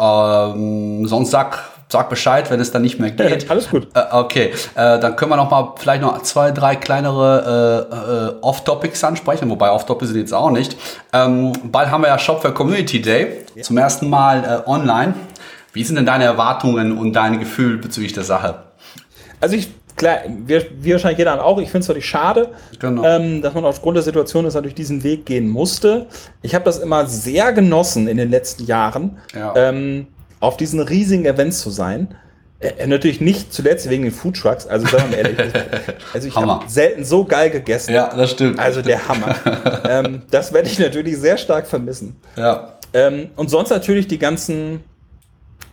[0.00, 1.58] ähm, sonst sag,
[1.88, 3.50] sag Bescheid, wenn es dann nicht mehr geht.
[3.50, 3.88] Alles gut.
[3.94, 8.44] Äh, okay, äh, dann können wir noch mal vielleicht noch zwei, drei kleinere äh, äh,
[8.44, 10.76] Off-Topics ansprechen, wobei Off-Topics sind jetzt auch nicht.
[11.12, 15.14] Ähm, bald haben wir ja Shopware Community Day, zum ersten Mal äh, online.
[15.72, 18.62] Wie sind denn deine Erwartungen und dein Gefühl bezüglich der Sache?
[19.40, 22.48] Also ich, klar, wir, wie wahrscheinlich jeder auch, ich finde es natürlich schade,
[22.78, 23.04] Genau.
[23.04, 26.06] ähm, dass man aufgrund der Situation ist, natürlich diesen Weg gehen musste.
[26.42, 29.54] Ich habe das immer sehr genossen in den letzten Jahren, Ja.
[29.56, 30.06] ähm,
[30.40, 32.14] auf diesen riesigen Events zu sein.
[32.60, 34.66] Äh, natürlich nicht zuletzt wegen den Food Trucks.
[34.66, 35.38] Also sagen wir ehrlich,
[36.12, 37.92] also ich habe selten so geil gegessen.
[37.94, 38.58] Ja, das stimmt.
[38.58, 39.34] Also der Hammer.
[39.88, 42.16] ähm, das werde ich natürlich sehr stark vermissen.
[42.36, 42.72] Ja.
[42.94, 44.80] Ähm, und sonst natürlich die ganzen,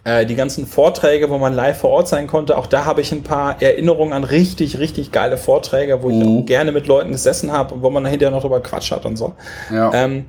[0.05, 2.57] äh, die ganzen Vorträge, wo man live vor Ort sein konnte.
[2.57, 6.39] Auch da habe ich ein paar Erinnerungen an richtig, richtig geile Vorträge, wo mhm.
[6.39, 9.17] ich gerne mit Leuten gesessen habe und wo man hinterher noch drüber Quatsch hat und
[9.17, 9.33] so.
[9.73, 9.91] Ja.
[9.93, 10.27] Ähm,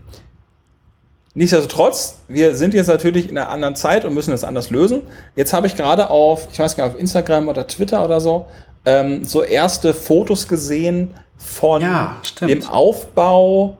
[1.35, 5.03] Nichtsdestotrotz, wir sind jetzt natürlich in einer anderen Zeit und müssen es anders lösen.
[5.35, 8.47] Jetzt habe ich gerade auf, ich weiß gar nicht, auf Instagram oder Twitter oder so,
[8.87, 13.77] ähm, so erste Fotos gesehen von ja, dem Aufbau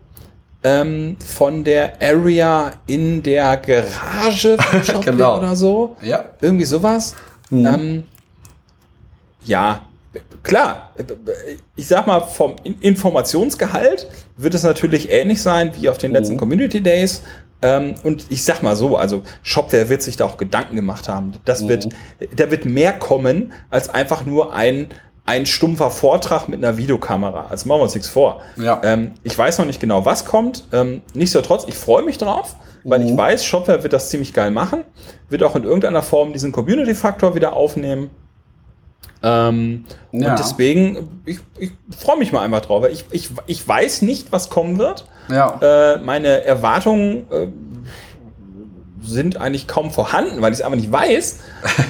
[0.67, 4.57] ähm, von der Area in der Garage
[5.05, 5.39] genau.
[5.39, 5.97] oder so.
[6.03, 6.25] Ja.
[6.41, 7.15] Irgendwie sowas.
[7.51, 7.67] Mhm.
[7.67, 8.05] Ähm,
[9.45, 9.83] ja,
[10.43, 10.91] klar,
[11.77, 16.39] ich sag mal, vom Informationsgehalt wird es natürlich ähnlich sein wie auf den letzten mhm.
[16.39, 17.23] Community Days.
[17.63, 21.35] Ähm, und ich sag mal so, also Shopware wird sich da auch Gedanken gemacht haben.
[21.45, 21.69] Das mhm.
[21.69, 21.89] wird,
[22.35, 24.89] da wird mehr kommen als einfach nur ein,
[25.27, 27.47] ein stumpfer Vortrag mit einer Videokamera.
[27.51, 28.41] Also machen wir uns nichts vor.
[28.57, 28.81] Ja.
[28.85, 30.65] Ähm, ich weiß noch nicht genau, was kommt.
[30.73, 32.55] Ähm, nichtsdestotrotz, ich freue mich drauf,
[32.85, 33.07] weil mhm.
[33.07, 34.85] ich weiß, Shopware wird das ziemlich geil machen.
[35.29, 38.11] Wird auch in irgendeiner Form diesen Community-Faktor wieder aufnehmen.
[39.23, 40.31] Ähm, ja.
[40.31, 42.87] Und deswegen, ich, ich freue mich mal einfach drauf.
[42.91, 45.07] Ich, ich, ich weiß nicht, was kommen wird.
[45.29, 45.59] Ja.
[45.61, 47.49] Äh, meine Erwartungen äh,
[49.03, 51.41] sind eigentlich kaum vorhanden, weil ich es einfach nicht weiß.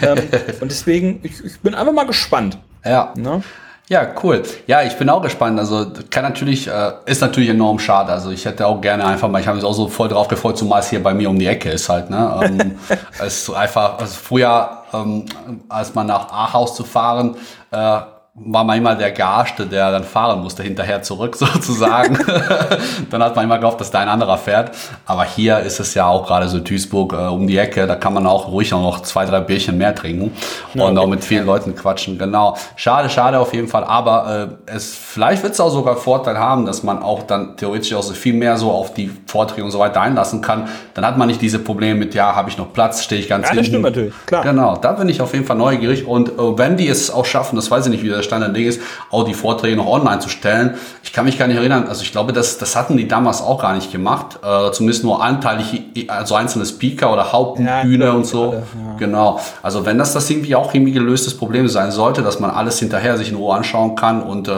[0.03, 0.19] ähm,
[0.61, 2.59] und deswegen, ich, ich, bin einfach mal gespannt.
[2.87, 3.13] Ja.
[3.17, 3.43] Ne?
[3.89, 4.43] Ja, cool.
[4.67, 5.61] Ja, ich bin auch gespannt.
[5.61, 8.11] Also kann natürlich, äh, ist natürlich enorm schade.
[8.11, 10.59] Also ich hätte auch gerne einfach mal, ich habe mich auch so voll drauf gefreut,
[10.59, 12.11] zumal es hier bei mir um die Ecke ist halt.
[12.11, 12.41] Ne?
[12.43, 12.79] Ähm,
[13.21, 15.27] es ist einfach, also früher, ähm,
[15.69, 17.37] als man nach Ahaus zu fahren,
[17.71, 18.01] äh,
[18.39, 22.19] war manchmal der Garste, der dann fahren musste, hinterher zurück sozusagen.
[23.11, 24.73] dann hat man immer gehofft, dass da ein anderer fährt.
[25.07, 28.13] Aber hier ist es ja auch gerade so Duisburg äh, um die Ecke, da kann
[28.13, 30.33] man auch ruhig noch zwei, drei Bierchen mehr trinken
[30.75, 32.19] ja, und auch mit vielen Leuten quatschen.
[32.19, 32.57] Genau.
[32.77, 33.85] Schade, schade auf jeden Fall.
[33.85, 37.95] Aber äh, es vielleicht wird es auch sogar Vorteil haben, dass man auch dann theoretisch
[37.95, 40.69] auch so viel mehr so auf die Vorträge und so weiter einlassen kann.
[40.93, 43.47] Dann hat man nicht diese Probleme mit, ja, habe ich noch Platz, stehe ich ganz
[43.47, 43.63] ja, hinten.
[43.63, 44.43] Das stimmt natürlich, klar.
[44.43, 46.07] Genau, da bin ich auf jeden Fall neugierig.
[46.07, 48.51] Und äh, wenn die es auch schaffen, das weiß ich nicht, wie das Stand der
[48.51, 50.75] Dinge ist, auch die Vorträge noch online zu stellen.
[51.03, 53.63] Ich kann mich gar nicht erinnern, also ich glaube, das, das hatten die damals auch
[53.63, 54.39] gar nicht gemacht.
[54.43, 58.51] Äh, zumindest nur anteilig, also einzelne Speaker oder Hauptbühne ja, und so.
[58.51, 58.97] Alle, ja.
[58.99, 59.41] Genau.
[59.63, 63.17] Also wenn das das irgendwie auch irgendwie gelöstes Problem sein sollte, dass man alles hinterher
[63.17, 64.53] sich in Ruhe anschauen kann und äh,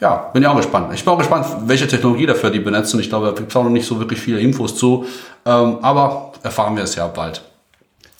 [0.00, 0.92] ja, bin ich auch gespannt.
[0.94, 3.00] Ich bin auch gespannt, welche Technologie dafür die benutzen.
[3.00, 5.06] Ich glaube, da gibt es auch noch nicht so wirklich viele Infos zu.
[5.44, 7.42] Ähm, aber erfahren wir es ja bald.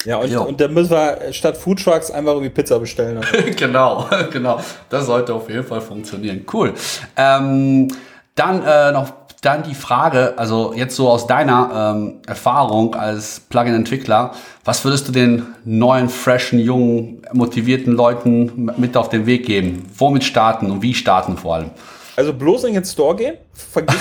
[0.07, 3.21] Ja, und, und dann müssen wir statt Food Trucks einfach irgendwie Pizza bestellen.
[3.57, 4.61] genau, genau.
[4.89, 6.47] Das sollte auf jeden Fall funktionieren.
[6.53, 6.73] Cool.
[7.17, 7.89] Ähm,
[8.37, 14.33] dann äh, noch dann die Frage, also jetzt so aus deiner ähm, Erfahrung als Plugin-Entwickler,
[14.65, 19.87] was würdest du den neuen, freshen, jungen, motivierten Leuten mit auf den Weg geben?
[19.99, 21.71] Womit starten und wie starten vor allem?
[22.17, 23.37] Also bloß in den Store gehen.
[23.53, 23.97] Vergiss.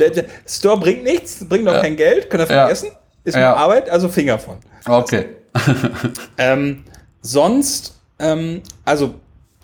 [0.00, 1.80] der, der, Store bringt nichts, bringt noch ja.
[1.82, 2.88] kein Geld, könnt ihr vergessen.
[2.92, 3.54] Ja ist ja.
[3.54, 4.56] Arbeit, also Finger von.
[4.86, 5.26] Okay.
[6.38, 6.84] ähm,
[7.22, 9.14] sonst, ähm, also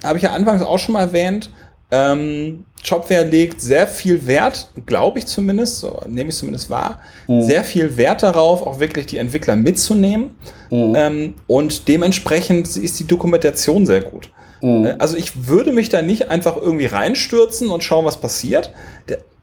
[0.03, 1.51] habe ich ja anfangs auch schon mal erwähnt,
[1.91, 7.43] ähm, Shopware legt sehr viel Wert, glaube ich zumindest, so nehme ich zumindest wahr, mhm.
[7.43, 10.37] sehr viel Wert darauf, auch wirklich die Entwickler mitzunehmen.
[10.71, 10.95] Mhm.
[10.97, 14.31] Ähm, und dementsprechend ist die Dokumentation sehr gut.
[14.63, 14.95] Mhm.
[14.99, 18.73] Also ich würde mich da nicht einfach irgendwie reinstürzen und schauen, was passiert.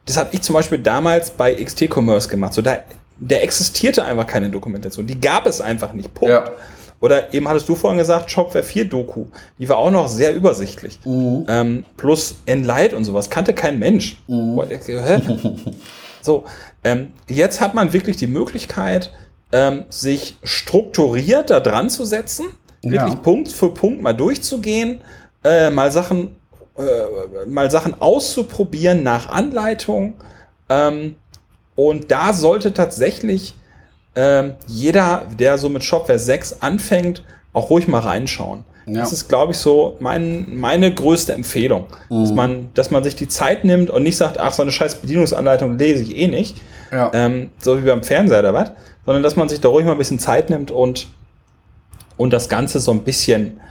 [0.06, 2.54] Das habe ich zum Beispiel damals bei XT Commerce gemacht.
[2.54, 2.80] So, da
[3.20, 5.06] der existierte einfach keine Dokumentation.
[5.08, 6.14] Die gab es einfach nicht.
[6.14, 6.32] Punkt.
[6.32, 6.52] Ja.
[7.02, 9.26] Oder eben hattest du vorhin gesagt, Shopware 4 Doku.
[9.58, 11.00] Die war auch noch sehr übersichtlich.
[11.06, 11.46] Mhm.
[11.48, 14.18] Ähm, plus Enlight und sowas kannte kein Mensch.
[14.28, 15.60] Mhm.
[16.22, 16.46] so,
[16.84, 19.12] ähm, jetzt hat man wirklich die Möglichkeit,
[19.52, 22.48] ähm, sich strukturiert da dran zu setzen,
[22.84, 22.92] ja.
[22.92, 25.02] wirklich Punkt für Punkt mal durchzugehen,
[25.44, 26.36] äh, mal Sachen,
[26.78, 30.16] äh, mal Sachen auszuprobieren nach Anleitung.
[30.70, 31.16] Ähm,
[31.88, 33.56] und da sollte tatsächlich
[34.14, 37.24] ähm, jeder, der so mit Shopware 6 anfängt,
[37.54, 38.66] auch ruhig mal reinschauen.
[38.86, 39.00] Ja.
[39.00, 41.86] Das ist, glaube ich, so mein, meine größte Empfehlung.
[42.10, 42.22] Mhm.
[42.22, 44.96] Dass, man, dass man sich die Zeit nimmt und nicht sagt, ach, so eine scheiß
[44.96, 46.58] Bedienungsanleitung lese ich eh nicht.
[46.92, 47.12] Ja.
[47.14, 48.72] Ähm, so wie beim Fernseher oder was.
[49.06, 51.08] Sondern dass man sich da ruhig mal ein bisschen Zeit nimmt und,
[52.18, 53.62] und das Ganze so ein bisschen,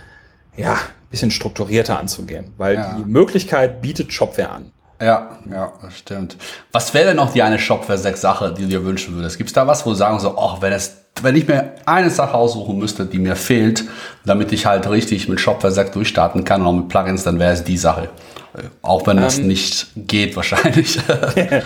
[0.57, 0.79] ja,
[1.11, 2.55] bisschen strukturierter anzugehen.
[2.57, 2.97] Weil ja.
[2.99, 4.73] die Möglichkeit bietet Shopware an.
[5.01, 6.37] Ja, ja, das stimmt.
[6.73, 9.39] Was wäre denn noch die eine Shopware 6 Sache, die du dir wünschen würdest?
[9.39, 12.11] Gibt es da was, wo du sagen so, oh, wenn es, wenn ich mir eine
[12.11, 13.85] Sache aussuchen müsste, die mir fehlt,
[14.25, 17.53] damit ich halt richtig mit Shopware 6 durchstarten kann und auch mit Plugins, dann wäre
[17.53, 18.09] es die Sache.
[18.83, 20.99] Auch wenn das ähm, nicht geht wahrscheinlich.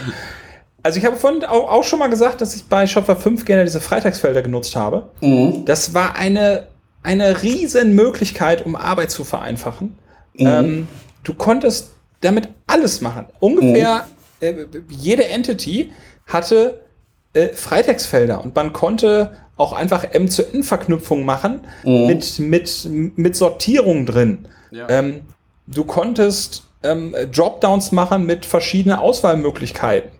[0.82, 3.64] Also ich habe vorhin auch, auch schon mal gesagt, dass ich bei Shopware 5 gerne
[3.64, 5.10] diese Freitagsfelder genutzt habe.
[5.20, 5.64] Mhm.
[5.64, 6.66] Das war eine,
[7.02, 9.96] eine riesen Möglichkeit, um Arbeit zu vereinfachen.
[10.34, 10.46] Mhm.
[10.46, 10.88] Ähm,
[11.22, 13.26] du konntest damit alles machen.
[13.40, 14.06] Ungefähr
[14.40, 14.46] mhm.
[14.46, 14.54] äh,
[14.88, 15.92] jede Entity
[16.26, 16.80] hatte
[17.34, 22.06] äh, Freitextfelder und man konnte auch einfach M zu N-Verknüpfungen machen mhm.
[22.06, 24.48] mit, mit, mit Sortierung drin.
[24.70, 24.88] Ja.
[24.88, 25.22] Ähm,
[25.66, 30.10] du konntest ähm, Dropdowns machen mit verschiedenen Auswahlmöglichkeiten.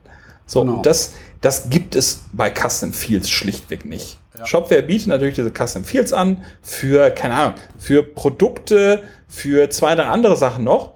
[0.47, 0.83] So, genau.
[0.83, 4.19] das, das gibt es bei Custom Fields schlichtweg nicht.
[4.39, 4.47] Ja.
[4.47, 10.05] Shopware bietet natürlich diese Custom Fields an für, keine Ahnung, für Produkte, für zwei, drei
[10.05, 10.93] andere Sachen noch.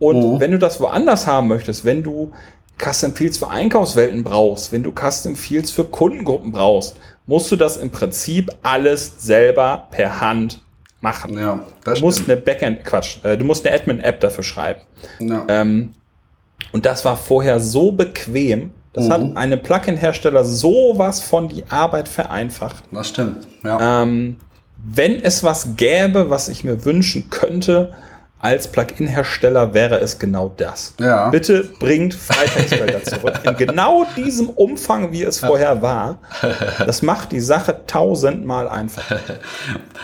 [0.00, 0.40] Und mhm.
[0.40, 2.32] wenn du das woanders haben möchtest, wenn du
[2.82, 6.96] Custom Fields für Einkaufswelten brauchst, wenn du Custom Fields für Kundengruppen brauchst,
[7.26, 10.62] musst du das im Prinzip alles selber per Hand
[11.00, 11.38] machen.
[11.38, 12.30] Ja, das du musst stimmt.
[12.30, 14.80] eine Backend, Quatsch, äh, du musst eine Admin-App dafür schreiben.
[15.20, 15.44] Ja.
[15.48, 15.94] Ähm,
[16.72, 18.70] und das war vorher so bequem.
[18.92, 19.12] Das mhm.
[19.12, 22.84] hat einem Plugin-Hersteller sowas von die Arbeit vereinfacht.
[22.90, 23.46] Das stimmt.
[23.62, 24.02] Ja.
[24.02, 24.36] Ähm,
[24.82, 27.92] wenn es was gäbe, was ich mir wünschen könnte,
[28.40, 30.94] als Plugin-Hersteller wäre es genau das.
[30.98, 31.28] Ja.
[31.28, 33.40] Bitte bringt Freitextfelder zurück.
[33.44, 36.18] In genau diesem Umfang, wie es vorher war.
[36.86, 39.20] Das macht die Sache tausendmal einfacher.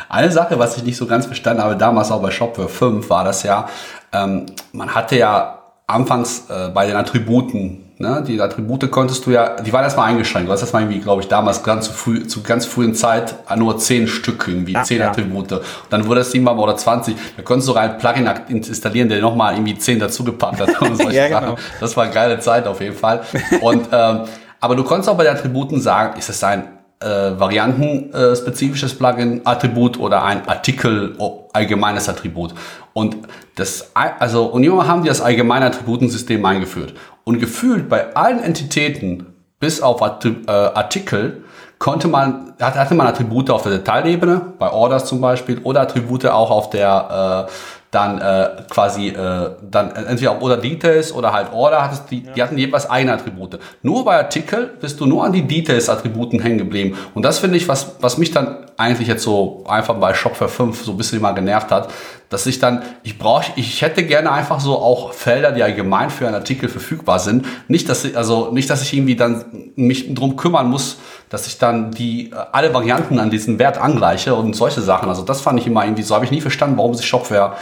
[0.09, 3.25] Eine Sache, was ich nicht so ganz verstanden habe, damals auch bei Shopware 5, war
[3.25, 3.69] das ja,
[4.13, 8.23] ähm, man hatte ja anfangs äh, bei den Attributen Ne?
[8.27, 10.49] Die Attribute konntest du ja, die waren erstmal eingeschränkt.
[10.49, 13.79] Du hast erstmal irgendwie, glaube ich, damals ganz zu früh, zu ganz frühen Zeit nur
[13.79, 15.11] zehn Stück irgendwie, ja, zehn ja.
[15.11, 15.53] Attribute.
[15.53, 17.17] Und dann wurde es irgendwann mal oder 20.
[17.37, 20.69] Da konntest du sogar ein Plugin installieren, der nochmal irgendwie zehn dazugepackt hat.
[21.11, 21.57] ja, genau.
[21.81, 23.23] Das war eine geile Zeit auf jeden Fall.
[23.63, 24.21] Und, ähm,
[24.61, 26.65] aber du konntest auch bei den Attributen sagen, ist es ein
[27.01, 31.17] äh, variantenspezifisches äh, Plugin-Attribut oder ein Artikel
[31.55, 32.55] allgemeines Attribut.
[32.93, 33.17] Und
[33.55, 36.95] das, also, und immer haben die das allgemeine Attributensystem eingeführt.
[37.29, 41.43] Und gefühlt bei allen Entitäten, bis auf äh, Artikel,
[41.81, 46.53] konnte man, hatte man Attribute auf der Detailebene, bei Orders zum Beispiel, oder Attribute auch
[46.53, 47.53] auf der, äh,
[47.91, 52.33] dann äh, quasi, äh, dann entweder oder Details oder halt Order, hattest die, ja.
[52.33, 53.59] die hatten jeweils eigene Attribute.
[53.83, 56.97] Nur bei Artikel bist du nur an die Details-Attributen hängen geblieben.
[57.15, 60.85] Und das finde ich, was, was mich dann eigentlich jetzt so einfach bei Shopware 5
[60.85, 61.89] so ein bisschen mal genervt hat,
[62.29, 66.27] dass ich dann, ich brauche, ich hätte gerne einfach so auch Felder, die allgemein für
[66.27, 67.47] einen Artikel verfügbar sind.
[67.69, 70.99] Nicht, dass ich, also nicht, dass ich irgendwie dann mich drum kümmern muss,
[71.29, 75.09] dass ich dann die alle Varianten an diesen Wert angleiche und solche Sachen.
[75.09, 77.55] Also das fand ich immer irgendwie, so habe ich nie verstanden, warum sich Shopware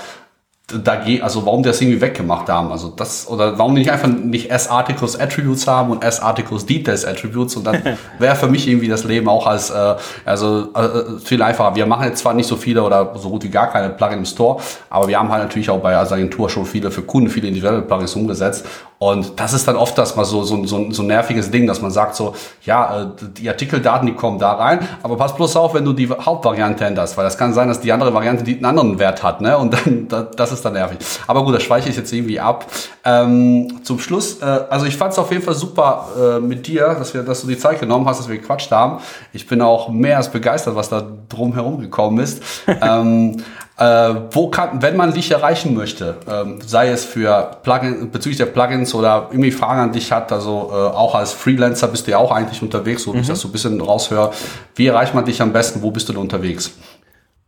[0.67, 2.73] dagegen, also warum die das irgendwie weggemacht haben.
[2.73, 7.55] Also das, oder warum die nicht einfach nicht S-Articles Attributes haben und S-Articles Details Attributes
[7.57, 7.83] und dann
[8.19, 9.95] wäre für mich irgendwie das Leben auch als, äh,
[10.25, 11.77] also äh, viel einfacher.
[11.77, 14.25] Wir machen jetzt zwar nicht so viele oder so gut wie gar keine Plugin im
[14.25, 17.49] Store, aber wir haben halt natürlich auch bei als Agentur schon viele für Kunden, viele
[17.49, 18.65] individuelle Plugins umgesetzt
[18.99, 21.83] und das ist dann oft das mal so, so, so, so ein nerviges Ding, dass
[21.83, 22.35] man sagt so,
[22.65, 26.09] ja, äh, die Artikeldaten, die kommen da rein, aber pass bloß auf, wenn du die
[26.09, 29.59] Hauptvariante änderst, weil das kann sein, dass die andere Variante einen anderen Wert hat, ne?
[29.59, 30.99] Und dann, das ist dann nervig.
[31.27, 32.67] Aber gut, das speichere ich jetzt irgendwie ab.
[33.05, 36.95] Ähm, zum Schluss, äh, also ich fand es auf jeden Fall super äh, mit dir,
[36.95, 39.01] dass, wir, dass du die Zeit genommen hast, dass wir gequatscht haben.
[39.33, 42.43] Ich bin auch mehr als begeistert, was da drum herum gekommen ist.
[42.67, 43.43] ähm,
[43.77, 48.47] äh, wo kann, wenn man dich erreichen möchte, ähm, sei es für Plugin, bezüglich der
[48.47, 52.19] Plugins oder irgendwie Fragen an dich hat, also äh, auch als Freelancer bist du ja
[52.19, 53.23] auch eigentlich unterwegs, so wie mhm.
[53.23, 54.31] ich das so ein bisschen raushöre.
[54.77, 55.83] Wie erreicht man dich am besten?
[55.83, 56.73] Wo bist du denn unterwegs?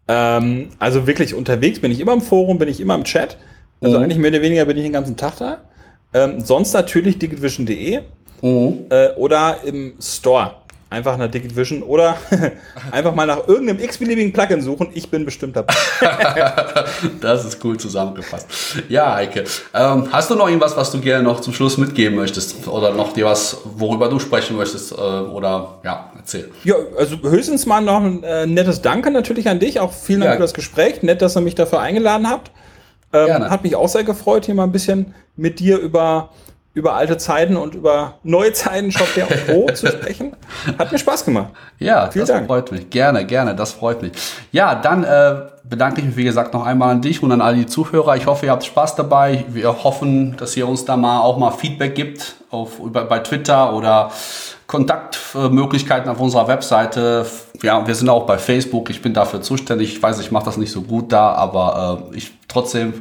[0.09, 3.37] Ähm, also wirklich unterwegs bin ich immer im Forum, bin ich immer im Chat.
[3.81, 4.05] Also mhm.
[4.05, 5.59] eigentlich mehr oder weniger bin ich den ganzen Tag da.
[6.13, 8.01] Ähm, sonst natürlich digivision.de
[8.43, 8.79] mhm.
[8.91, 10.55] äh, oder im Store
[10.89, 12.17] einfach nach Digital Vision oder
[12.93, 14.89] einfach mal nach irgendeinem x-beliebigen Plugin suchen.
[14.95, 15.75] Ich bin bestimmt dabei.
[17.21, 18.47] das ist cool zusammengefasst.
[18.89, 19.45] Ja, Eike.
[19.75, 22.69] Ähm, hast du noch irgendwas, was du gerne noch zum Schluss mitgeben möchtest?
[22.69, 24.93] Oder noch dir was, worüber du sprechen möchtest?
[24.93, 26.51] Äh, oder ja, erzähl.
[26.65, 29.81] Ja, also höchstens mal noch ein äh, nettes Danke natürlich an dich.
[29.81, 30.37] Auch vielen Dank ja.
[30.37, 31.03] für das Gespräch.
[31.03, 32.53] Nett, dass ihr mich dafür eingeladen habt.
[33.13, 36.31] Ähm, hat mich auch sehr gefreut, hier mal ein bisschen mit dir über
[36.77, 39.73] über alte Zeiten und über neue Zeiten Shopware und Co.
[39.73, 40.37] zu sprechen.
[40.79, 41.49] Hat mir Spaß gemacht.
[41.79, 42.47] Ja, Vielen das Dank.
[42.47, 42.91] freut mich.
[42.91, 44.13] Gerne, gerne, das freut mich.
[44.53, 47.55] Ja, dann äh, bedanke ich mich, wie gesagt, noch einmal an dich und an all
[47.55, 48.17] die Zuhörer.
[48.17, 49.47] Ich hoffe, ihr habt Spaß dabei.
[49.49, 53.73] Wir hoffen, dass ihr uns da mal auch mal Feedback gibt auf, über, bei Twitter
[53.73, 54.11] oder
[54.67, 57.27] Kontaktmöglichkeiten auf unserer Webseite.
[57.63, 58.91] Ja, wir sind auch bei Facebook.
[58.91, 59.97] Ich bin dafür zuständig.
[59.97, 62.95] Ich weiß, ich mache das nicht so gut da, aber äh, ich trotzdem,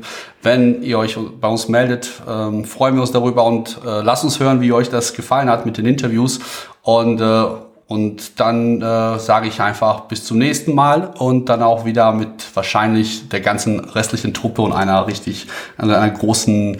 [0.43, 4.39] wenn ihr euch bei uns meldet, ähm, freuen wir uns darüber und äh, lasst uns
[4.39, 6.39] hören, wie euch das gefallen hat mit den Interviews.
[6.83, 7.45] Und äh,
[7.87, 12.43] und dann äh, sage ich einfach bis zum nächsten Mal und dann auch wieder mit
[12.55, 15.45] wahrscheinlich der ganzen restlichen Truppe und einer richtig,
[15.77, 16.77] einer, einer großen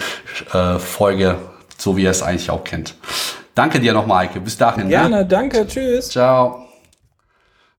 [0.51, 1.35] äh, Folge,
[1.77, 2.95] so wie ihr es eigentlich auch kennt.
[3.55, 4.41] Danke dir noch, Maike.
[4.41, 4.89] Bis dahin.
[4.89, 5.25] Gerne, ne?
[5.25, 6.09] danke, tschüss.
[6.09, 6.64] Ciao.